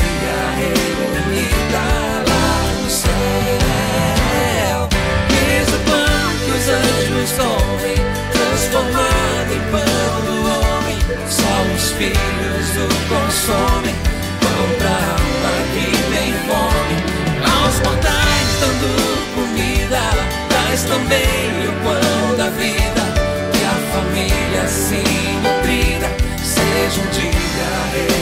reunida 0.58 1.05
filhos 11.98 12.76
o 12.76 12.88
consomem, 13.08 13.94
pão 14.40 14.64
pra 14.78 14.90
alma 14.90 15.52
que 15.72 15.86
tem 16.12 16.32
fome. 16.46 16.96
Aos 17.42 17.76
mortais 17.80 18.48
dando 18.60 18.88
comida, 19.34 20.00
traz 20.48 20.82
também 20.84 21.68
o 21.68 21.72
pão 21.82 22.36
da 22.36 22.50
vida. 22.50 23.02
Que 23.52 23.64
a 23.64 23.76
família 23.92 24.62
assim 24.62 25.40
nutrida 25.42 26.08
seja 26.42 27.00
um 27.00 27.10
dia 27.10 28.15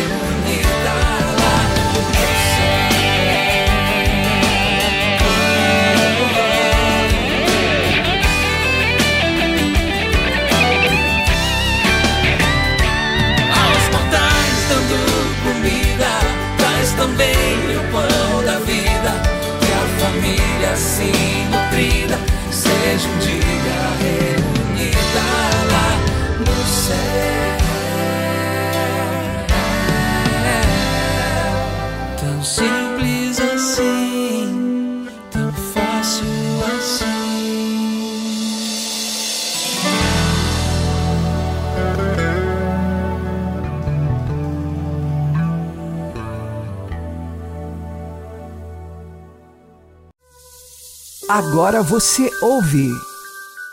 Agora 51.37 51.83
você 51.83 52.31
ouve 52.41 52.89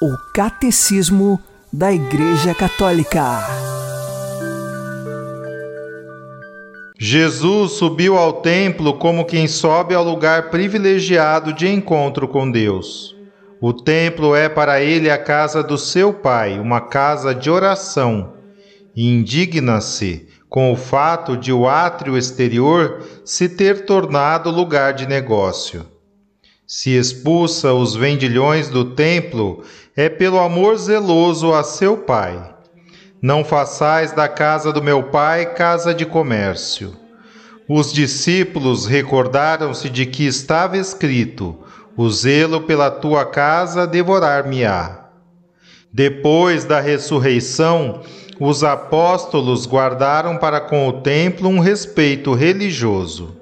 o 0.02 0.18
Catecismo 0.34 1.40
da 1.72 1.94
Igreja 1.94 2.56
Católica. 2.56 3.22
Jesus 7.00 7.74
subiu 7.74 8.18
ao 8.18 8.42
templo 8.42 8.98
como 8.98 9.26
quem 9.26 9.48
sobe 9.48 9.94
ao 9.94 10.04
lugar 10.04 10.50
privilegiado 10.50 11.54
de 11.54 11.68
encontro 11.68 12.28
com 12.28 12.50
Deus. 12.50 13.16
O 13.62 13.72
templo 13.72 14.36
é 14.36 14.50
para 14.50 14.82
ele 14.82 15.12
a 15.12 15.20
casa 15.20 15.62
do 15.62 15.78
seu 15.78 16.12
Pai, 16.12 16.60
uma 16.60 16.82
casa 16.82 17.36
de 17.36 17.52
oração, 17.52 18.34
indigna-se 18.96 20.28
com 20.50 20.74
o 20.74 20.76
fato 20.76 21.38
de 21.38 21.54
o 21.54 21.70
átrio 21.70 22.18
exterior 22.18 23.06
se 23.24 23.48
ter 23.48 23.86
tornado 23.86 24.50
lugar 24.50 24.94
de 24.94 25.08
negócio. 25.08 25.91
Se 26.74 26.96
expulsa 26.96 27.74
os 27.74 27.98
vendilhões 27.98 28.70
do 28.70 28.86
templo, 28.86 29.62
é 29.94 30.08
pelo 30.08 30.40
amor 30.40 30.78
zeloso 30.78 31.54
a 31.54 31.64
seu 31.64 31.98
Pai. 31.98 32.56
Não 33.22 33.44
façais 33.44 34.14
da 34.14 34.30
casa 34.30 34.72
do 34.72 34.82
meu 34.82 35.04
Pai 35.04 35.54
casa 35.54 35.94
de 35.94 36.06
comércio. 36.06 36.96
Os 37.68 37.92
discípulos 37.92 38.86
recordaram-se 38.86 39.90
de 39.90 40.06
que 40.06 40.26
estava 40.26 40.78
escrito: 40.78 41.58
O 41.98 42.10
zelo 42.10 42.62
pela 42.62 42.90
tua 42.90 43.26
casa 43.26 43.86
devorar-me-á. 43.86 45.10
Depois 45.92 46.64
da 46.64 46.80
ressurreição, 46.80 48.02
os 48.40 48.64
apóstolos 48.64 49.68
guardaram 49.68 50.38
para 50.38 50.62
com 50.62 50.88
o 50.88 51.02
templo 51.02 51.50
um 51.50 51.60
respeito 51.60 52.34
religioso. 52.34 53.41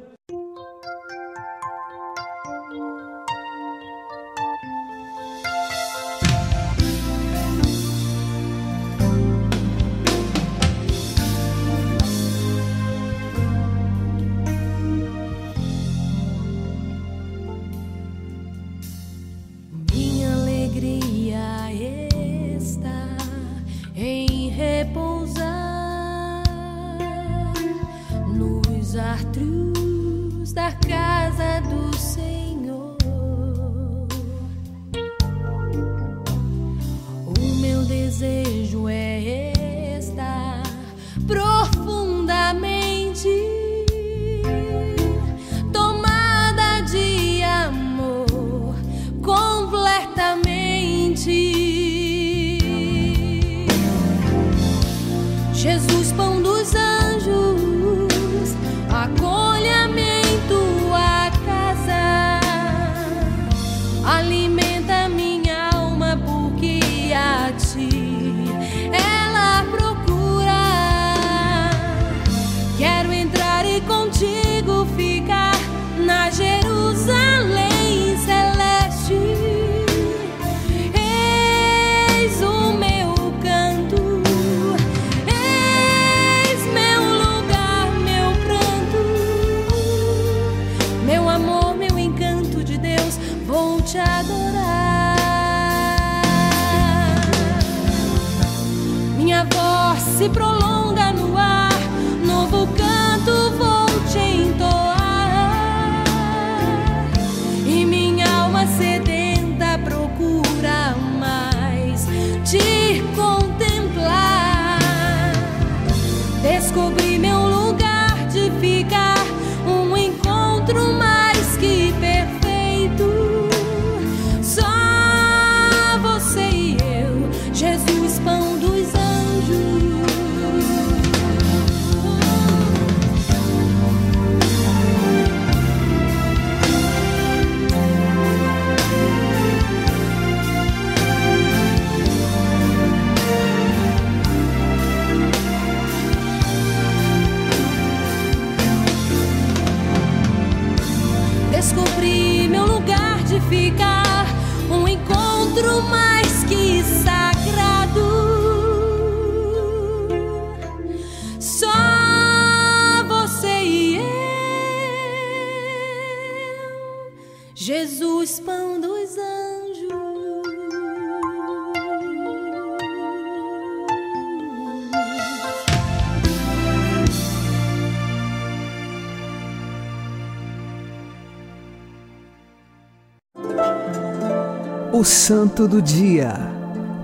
O 185.00 185.04
Santo 185.06 185.66
do 185.66 185.82
Dia, 185.82 186.34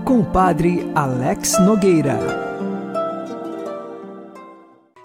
com 0.04 0.20
o 0.20 0.24
Padre 0.26 0.86
Alex 0.94 1.58
Nogueira. 1.60 2.18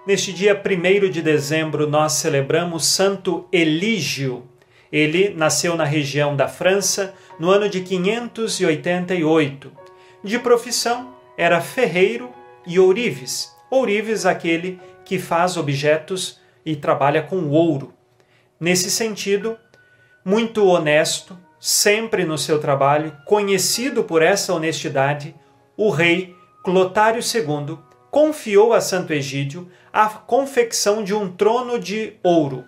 Neste 0.06 0.30
dia 0.30 0.54
1 0.54 1.08
de 1.08 1.22
dezembro, 1.22 1.88
nós 1.88 2.12
celebramos 2.12 2.84
Santo 2.84 3.48
Elígio. 3.50 4.42
Ele 4.92 5.30
nasceu 5.30 5.74
na 5.74 5.84
região 5.84 6.36
da 6.36 6.46
França 6.48 7.14
no 7.40 7.48
ano 7.48 7.66
de 7.66 7.80
588. 7.80 9.72
De 10.22 10.38
profissão, 10.38 11.14
era 11.38 11.62
ferreiro 11.62 12.28
e 12.66 12.78
ourives. 12.78 13.56
Ourives, 13.70 14.26
aquele 14.26 14.78
que 15.02 15.18
faz 15.18 15.56
objetos 15.56 16.38
e 16.62 16.76
trabalha 16.76 17.22
com 17.22 17.48
ouro. 17.48 17.94
Nesse 18.60 18.90
sentido, 18.90 19.56
muito 20.22 20.66
honesto, 20.66 21.34
sempre 21.64 22.24
no 22.24 22.36
seu 22.36 22.58
trabalho, 22.58 23.16
conhecido 23.24 24.02
por 24.02 24.20
essa 24.20 24.52
honestidade, 24.52 25.32
o 25.76 25.90
rei 25.90 26.34
Clotário 26.64 27.20
II 27.22 27.78
confiou 28.10 28.72
a 28.72 28.80
Santo 28.80 29.12
Egídio 29.12 29.70
a 29.92 30.08
confecção 30.08 31.04
de 31.04 31.14
um 31.14 31.30
trono 31.30 31.78
de 31.78 32.14
ouro. 32.20 32.64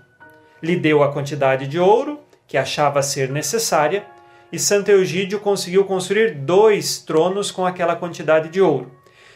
Lhe 0.62 0.76
deu 0.76 1.02
a 1.02 1.12
quantidade 1.12 1.66
de 1.66 1.76
ouro 1.76 2.20
que 2.46 2.56
achava 2.56 3.02
ser 3.02 3.30
necessária 3.30 4.06
e 4.52 4.60
Santo 4.60 4.92
Egídio 4.92 5.40
conseguiu 5.40 5.84
construir 5.84 6.36
dois 6.36 6.98
tronos 6.98 7.50
com 7.50 7.66
aquela 7.66 7.96
quantidade 7.96 8.48
de 8.48 8.60
ouro. 8.60 8.92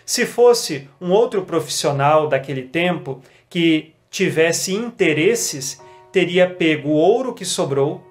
Se 0.07 0.25
fosse 0.25 0.89
um 1.01 1.11
outro 1.11 1.43
profissional 1.43 2.29
daquele 2.29 2.63
tempo 2.63 3.21
que 3.51 3.93
tivesse 4.09 4.73
interesses, 4.73 5.83
teria 6.13 6.49
pego 6.49 6.91
o 6.91 6.95
ouro 6.95 7.35
que 7.35 7.45
sobrou 7.45 8.08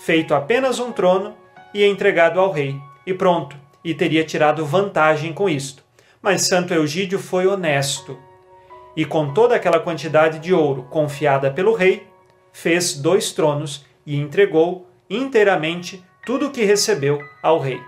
feito 0.00 0.34
apenas 0.34 0.78
um 0.78 0.90
trono 0.90 1.36
e 1.74 1.84
entregado 1.84 2.40
ao 2.40 2.50
rei, 2.50 2.80
e 3.06 3.12
pronto, 3.12 3.54
e 3.84 3.94
teria 3.94 4.24
tirado 4.24 4.64
vantagem 4.64 5.32
com 5.32 5.48
isto. 5.48 5.84
Mas 6.22 6.46
Santo 6.46 6.72
Eugídio 6.72 7.18
foi 7.18 7.46
honesto, 7.46 8.18
e 8.96 9.04
com 9.04 9.32
toda 9.32 9.54
aquela 9.54 9.78
quantidade 9.78 10.38
de 10.38 10.54
ouro 10.54 10.84
confiada 10.90 11.50
pelo 11.50 11.74
rei, 11.74 12.06
fez 12.50 12.94
dois 12.94 13.32
tronos 13.32 13.84
e 14.06 14.16
entregou 14.16 14.88
inteiramente 15.08 16.02
tudo 16.24 16.46
o 16.46 16.50
que 16.50 16.64
recebeu 16.64 17.20
ao 17.42 17.58
rei. 17.58 17.80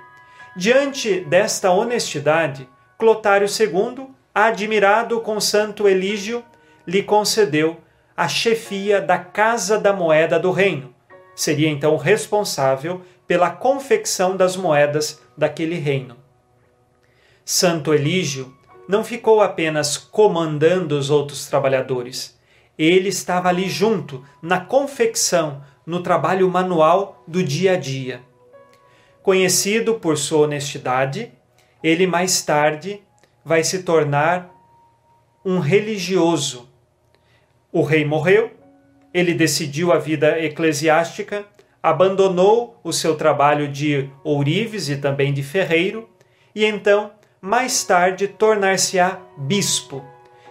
Diante 0.54 1.20
desta 1.20 1.70
honestidade, 1.70 2.68
Clotário 2.98 3.48
II, 3.48 4.06
admirado 4.34 5.20
com 5.22 5.40
Santo 5.40 5.88
Elígio, 5.88 6.44
lhe 6.86 7.02
concedeu 7.02 7.78
a 8.14 8.28
chefia 8.28 9.00
da 9.00 9.18
Casa 9.18 9.78
da 9.78 9.94
Moeda 9.94 10.38
do 10.38 10.50
Reino, 10.50 10.91
seria 11.34 11.68
então 11.68 11.96
responsável 11.96 13.02
pela 13.26 13.50
confecção 13.50 14.36
das 14.36 14.56
moedas 14.56 15.20
daquele 15.36 15.76
reino. 15.76 16.16
Santo 17.44 17.92
Elígio 17.92 18.54
não 18.88 19.02
ficou 19.02 19.40
apenas 19.40 19.96
comandando 19.96 20.98
os 20.98 21.10
outros 21.10 21.46
trabalhadores, 21.46 22.38
ele 22.78 23.08
estava 23.08 23.48
ali 23.48 23.68
junto, 23.68 24.24
na 24.40 24.60
confecção, 24.60 25.62
no 25.84 26.02
trabalho 26.02 26.48
manual 26.48 27.22
do 27.26 27.42
dia 27.42 27.72
a 27.72 27.76
dia. 27.76 28.22
Conhecido 29.22 29.94
por 29.94 30.16
sua 30.18 30.46
honestidade, 30.46 31.32
ele 31.82 32.06
mais 32.06 32.42
tarde 32.42 33.02
vai 33.44 33.62
se 33.62 33.82
tornar 33.82 34.50
um 35.44 35.58
religioso. 35.58 36.68
O 37.70 37.82
rei 37.82 38.04
morreu 38.04 38.50
ele 39.12 39.34
decidiu 39.34 39.92
a 39.92 39.98
vida 39.98 40.38
eclesiástica, 40.40 41.44
abandonou 41.82 42.78
o 42.82 42.92
seu 42.92 43.16
trabalho 43.16 43.68
de 43.68 44.08
ourives 44.24 44.88
e 44.88 44.96
também 44.96 45.32
de 45.32 45.42
ferreiro, 45.42 46.08
e 46.54 46.64
então, 46.64 47.10
mais 47.40 47.82
tarde, 47.84 48.28
tornar-se-á 48.28 49.18
bispo. 49.36 50.04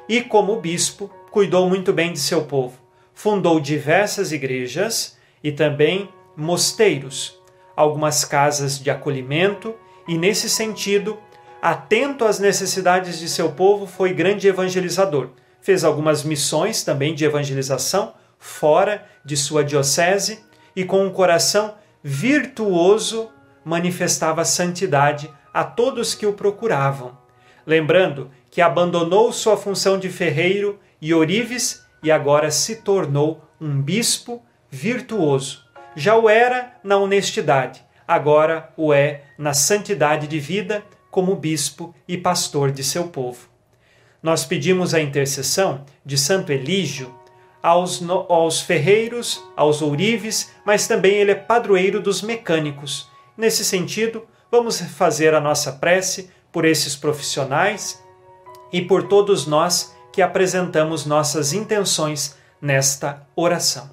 E, 0.10 0.22
como 0.22 0.60
bispo, 0.60 1.10
cuidou 1.32 1.70
muito 1.70 1.94
bem 1.94 2.12
de 2.12 2.20
seu 2.20 2.44
povo. 2.44 2.78
Fundou 3.14 3.60
diversas 3.60 4.32
igrejas 4.32 5.18
e 5.44 5.52
também 5.52 6.10
mosteiros, 6.36 7.40
algumas 7.76 8.26
casas 8.26 8.78
de 8.78 8.90
acolhimento, 8.90 9.74
e, 10.08 10.18
nesse 10.18 10.50
sentido, 10.50 11.18
atento 11.62 12.26
às 12.26 12.40
necessidades 12.40 13.20
de 13.20 13.30
seu 13.30 13.52
povo, 13.52 13.86
foi 13.86 14.14
grande 14.14 14.48
evangelizador. 14.48 15.30
Fez 15.62 15.84
algumas 15.84 16.24
missões 16.24 16.84
também 16.84 17.14
de 17.14 17.24
evangelização 17.24 18.14
fora 18.42 19.06
de 19.24 19.38
sua 19.38 19.64
diocese 19.64 20.44
e 20.76 20.84
com 20.84 21.06
um 21.06 21.12
coração 21.12 21.76
virtuoso 22.04 23.30
manifestava 23.64 24.44
santidade 24.44 25.32
a 25.54 25.64
todos 25.64 26.16
que 26.16 26.26
o 26.26 26.34
procuravam. 26.34 27.16
Lembrando 27.66 28.32
que 28.50 28.60
abandonou 28.60 29.32
sua 29.32 29.56
função 29.56 30.00
de 30.00 30.10
ferreiro 30.10 30.80
e 31.00 31.14
orives 31.14 31.86
e 32.02 32.12
agora 32.12 32.50
se 32.50 32.78
tornou 32.78 33.48
um 33.62 33.80
bispo 33.80 34.44
virtuoso. 34.70 35.64
Já 35.96 36.18
o 36.18 36.28
era 36.28 36.74
na 36.84 36.98
honestidade, 36.98 37.86
agora 38.08 38.74
o 38.76 38.92
é 38.92 39.22
na 39.38 39.54
santidade 39.54 40.28
de 40.28 40.40
vida 40.40 40.84
como 41.12 41.36
bispo 41.36 41.94
e 42.08 42.18
pastor 42.18 42.72
de 42.72 42.84
seu 42.84 43.10
povo. 43.10 43.50
nós 44.24 44.46
pedimos 44.46 44.94
a 44.94 45.02
intercessão 45.02 45.84
de 46.06 46.18
Santo 46.18 46.52
Elígio 46.52 47.21
aos, 47.62 48.02
aos 48.30 48.62
ferreiros, 48.62 49.44
aos 49.56 49.82
ourives, 49.82 50.52
mas 50.66 50.88
também 50.88 51.14
ele 51.14 51.32
é 51.32 51.36
padroeiro 51.36 52.02
dos 52.02 52.22
mecânicos. 52.22 53.10
Nesse 53.38 53.64
sentido, 53.64 54.24
vamos 54.52 54.80
fazer 54.82 55.34
a 55.34 55.42
nossa 55.42 55.74
prece 55.74 56.30
por 56.52 56.66
esses 56.66 56.96
profissionais 56.96 58.02
e 58.72 58.82
por 58.82 59.08
todos 59.08 59.48
nós 59.48 59.96
que 60.12 60.22
apresentamos 60.22 61.06
nossas 61.06 61.54
intenções 61.54 62.36
nesta 62.62 63.26
oração. 63.36 63.90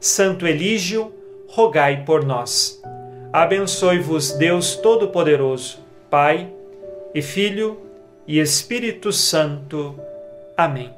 Santo 0.00 0.46
Elígio, 0.46 1.12
rogai 1.48 2.04
por 2.04 2.24
nós. 2.24 2.80
Abençoe-vos 3.32 4.32
Deus 4.32 4.76
Todo-Poderoso, 4.76 5.80
Pai 6.08 6.52
e 7.14 7.20
Filho 7.20 7.78
e 8.26 8.38
Espírito 8.38 9.12
Santo. 9.12 9.98
Amém. 10.56 10.97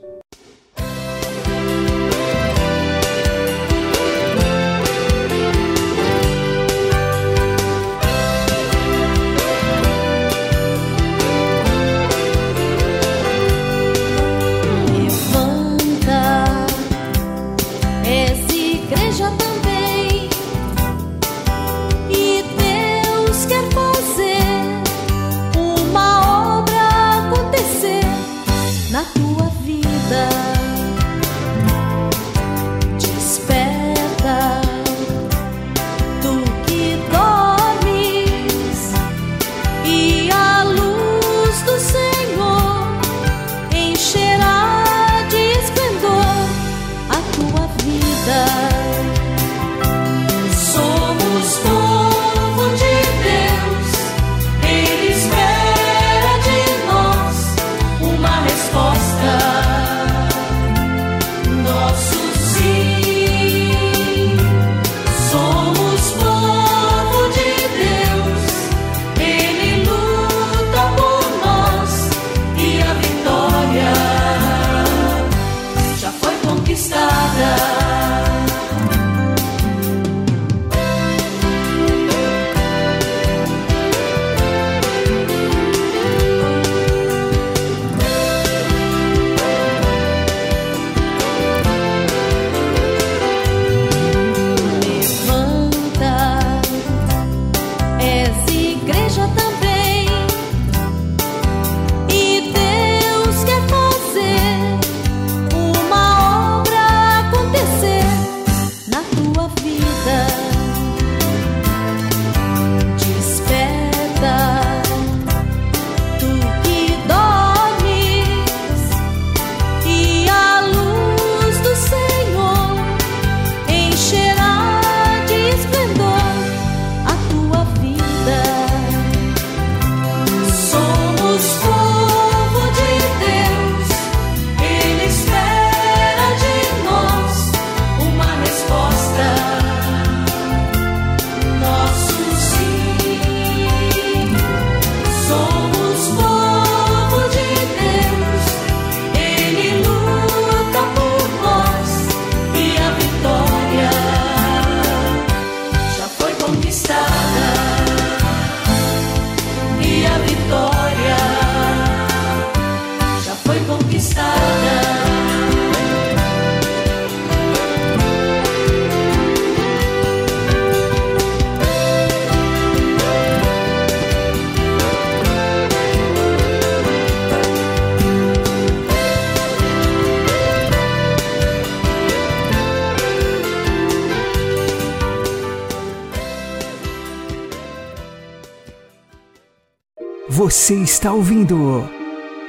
Você 190.51 190.75
está 190.75 191.13
ouvindo 191.13 191.89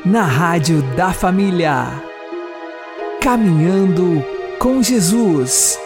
na 0.04 0.24
Rádio 0.24 0.82
da 0.96 1.12
Família. 1.12 2.02
Caminhando 3.20 4.24
com 4.59 4.82
Jesus. 4.82 5.78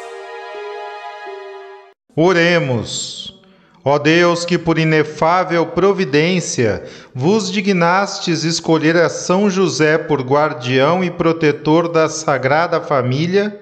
Oremos. 2.17 3.39
Ó 3.85 3.99
Deus, 3.99 4.47
que 4.47 4.57
por 4.57 4.79
inefável 4.79 5.67
providência 5.67 6.85
vos 7.15 7.53
dignastes 7.53 8.45
escolher 8.45 8.97
a 8.97 9.11
São 9.11 9.51
José 9.51 9.99
por 9.99 10.23
guardião 10.23 11.05
e 11.05 11.11
protetor 11.11 11.87
da 11.87 12.09
Sagrada 12.09 12.81
Família, 12.81 13.61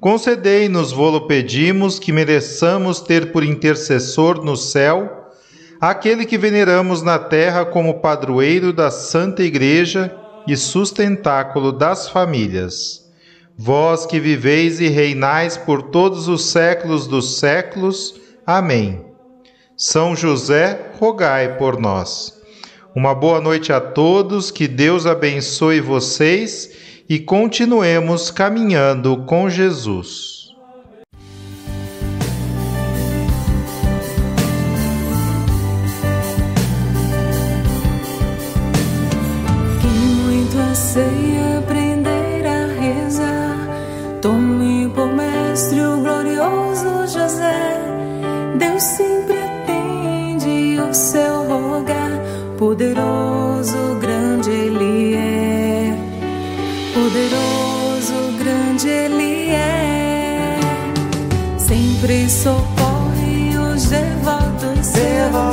concedei-nos, 0.00 0.92
vô-lo 0.92 1.26
pedimos, 1.26 1.98
que 1.98 2.12
mereçamos 2.12 3.00
ter 3.00 3.32
por 3.32 3.42
intercessor 3.42 4.44
no 4.44 4.56
céu 4.56 5.19
aquele 5.80 6.26
que 6.26 6.36
veneramos 6.36 7.02
na 7.02 7.18
terra 7.18 7.64
como 7.64 8.00
padroeiro 8.00 8.72
da 8.72 8.90
Santa 8.90 9.42
Igreja 9.42 10.14
e 10.46 10.56
sustentáculo 10.56 11.72
das 11.72 12.08
famílias. 12.08 13.08
Vós 13.56 14.06
que 14.06 14.20
viveis 14.20 14.80
e 14.80 14.88
reinais 14.88 15.56
por 15.56 15.82
todos 15.84 16.28
os 16.28 16.46
séculos 16.46 17.06
dos 17.06 17.38
séculos. 17.38 18.20
Amém. 18.46 19.04
São 19.76 20.14
José, 20.14 20.92
rogai 20.98 21.56
por 21.56 21.78
nós. 21.78 22.38
Uma 22.94 23.14
boa 23.14 23.40
noite 23.40 23.72
a 23.72 23.80
todos, 23.80 24.50
que 24.50 24.66
Deus 24.66 25.06
abençoe 25.06 25.80
vocês 25.80 26.70
e 27.08 27.18
continuemos 27.18 28.30
caminhando 28.30 29.24
com 29.24 29.48
Jesus. 29.48 30.39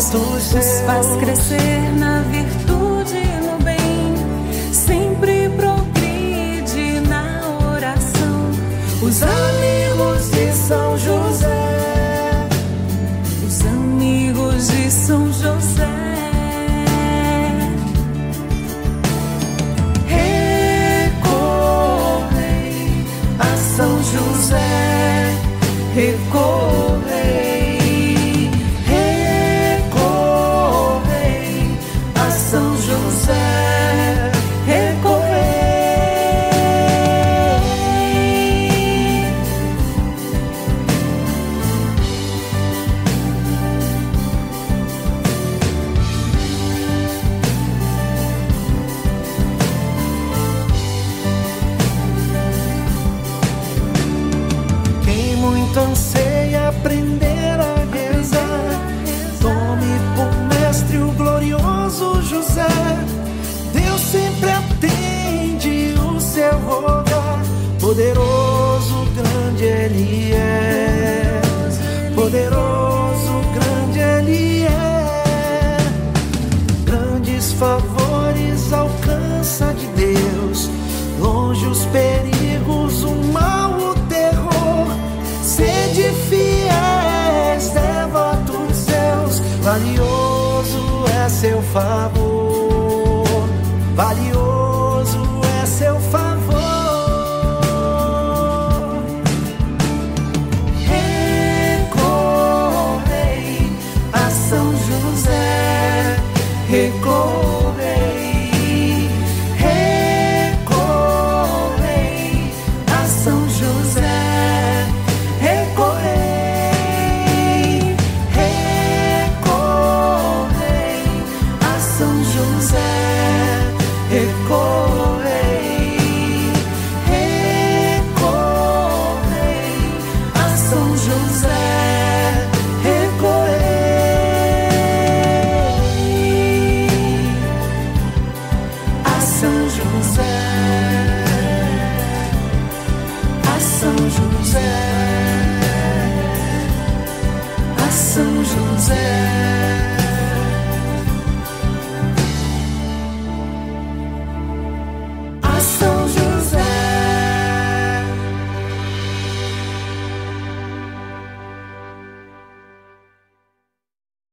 Seus, 0.07 0.53
os 0.53 0.81
faz 0.81 1.15
crescer 1.17 1.86